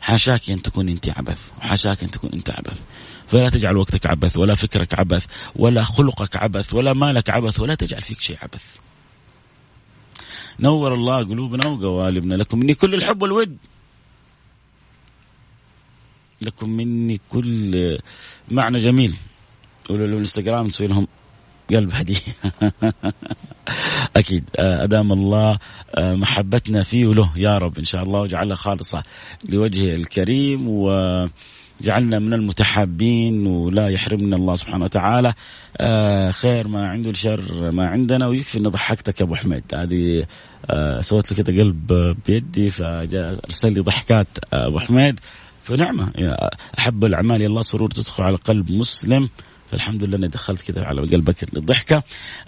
حاشاك 0.00 0.50
أن 0.50 0.62
تكون 0.62 0.88
أنت 0.88 1.08
عبث 1.08 1.40
وحاشاك 1.58 2.02
أن 2.02 2.10
تكون 2.10 2.30
أنت 2.32 2.50
عبث. 2.50 2.78
فلا 3.28 3.50
تجعل 3.50 3.76
وقتك 3.76 4.06
عبث 4.06 4.36
ولا 4.36 4.54
فكرك 4.54 4.98
عبث 4.98 5.26
ولا 5.56 5.82
خلقك 5.82 6.36
عبث 6.36 6.74
ولا 6.74 6.92
مالك 6.92 7.30
عبث 7.30 7.60
ولا 7.60 7.74
تجعل 7.74 8.02
فيك 8.02 8.20
شيء 8.20 8.38
عبث. 8.42 8.76
نور 10.60 10.94
الله 10.94 11.24
قلوبنا 11.24 11.66
وقوالبنا 11.66 12.34
لكم 12.34 12.58
مني 12.58 12.74
كل 12.74 12.94
الحب 12.94 13.22
والود. 13.22 13.56
لكم 16.46 16.70
مني 16.70 17.20
كل 17.28 17.98
معنى 18.50 18.78
جميل. 18.78 19.16
قولوا 19.88 20.06
له 20.06 20.12
الإنستغرام 20.12 20.66
نسوي 20.66 20.86
لهم 20.86 21.06
قلب 21.70 21.90
هدية. 21.92 22.16
أكيد 24.16 24.44
آه، 24.58 24.84
أدام 24.84 25.12
الله 25.12 25.58
آه، 25.94 26.14
محبتنا 26.14 26.82
فيه 26.82 27.06
وله 27.06 27.30
يا 27.36 27.58
رب 27.58 27.78
إن 27.78 27.84
شاء 27.84 28.02
الله 28.02 28.20
وجعلها 28.20 28.56
خالصة 28.56 29.02
لوجهه 29.48 29.94
الكريم 29.94 30.68
وجعلنا 30.68 32.18
من 32.18 32.32
المتحابين 32.32 33.46
ولا 33.46 33.88
يحرمنا 33.88 34.36
الله 34.36 34.54
سبحانه 34.54 34.84
وتعالى. 34.84 35.34
آه، 35.76 36.30
خير 36.30 36.68
ما 36.68 36.88
عنده 36.88 37.10
الشر 37.10 37.70
ما 37.70 37.86
عندنا 37.86 38.26
ويكفي 38.26 38.58
اني 38.58 38.68
ضحكتك 38.68 39.20
يا 39.20 39.24
أبو 39.24 39.34
حميد. 39.34 39.64
هذه 39.74 40.26
سويت 41.00 41.32
له 41.32 41.42
كذا 41.42 41.60
قلب 41.60 42.16
بيدي 42.26 42.70
فارسل 42.70 43.72
لي 43.72 43.80
ضحكات 43.80 44.28
أبو 44.52 44.78
حميد. 44.78 45.20
فنعمه 45.64 46.12
أحب 46.78 47.04
الأعمال 47.04 47.42
يا 47.42 47.46
الله 47.46 47.62
سرور 47.62 47.90
تدخل 47.90 48.22
على 48.22 48.36
قلب 48.36 48.70
مسلم. 48.70 49.28
فالحمد 49.70 50.04
لله 50.04 50.16
اني 50.16 50.28
دخلت 50.28 50.62
كذا 50.62 50.84
على 50.84 51.00
قلبك 51.00 51.54
للضحكة. 51.54 52.02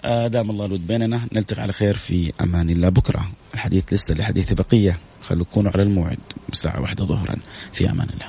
آه، 0.05 0.27
دام 0.27 0.49
الله 0.49 0.65
الود 0.65 0.87
بيننا 0.87 1.27
نلتقي 1.33 1.61
على 1.61 1.73
خير 1.73 1.93
في 1.93 2.33
أمان 2.41 2.69
الله. 2.69 2.89
بكرة 2.89 3.31
الحديث 3.53 3.93
لسه 3.93 4.15
لحديث 4.15 4.53
بقية. 4.53 4.99
خلوا 5.23 5.45
على 5.55 5.83
الموعد. 5.83 6.19
الساعة 6.53 6.81
واحدة 6.81 7.05
ظهرا. 7.05 7.35
في 7.73 7.89
أمان 7.89 8.07
الله. 8.09 8.27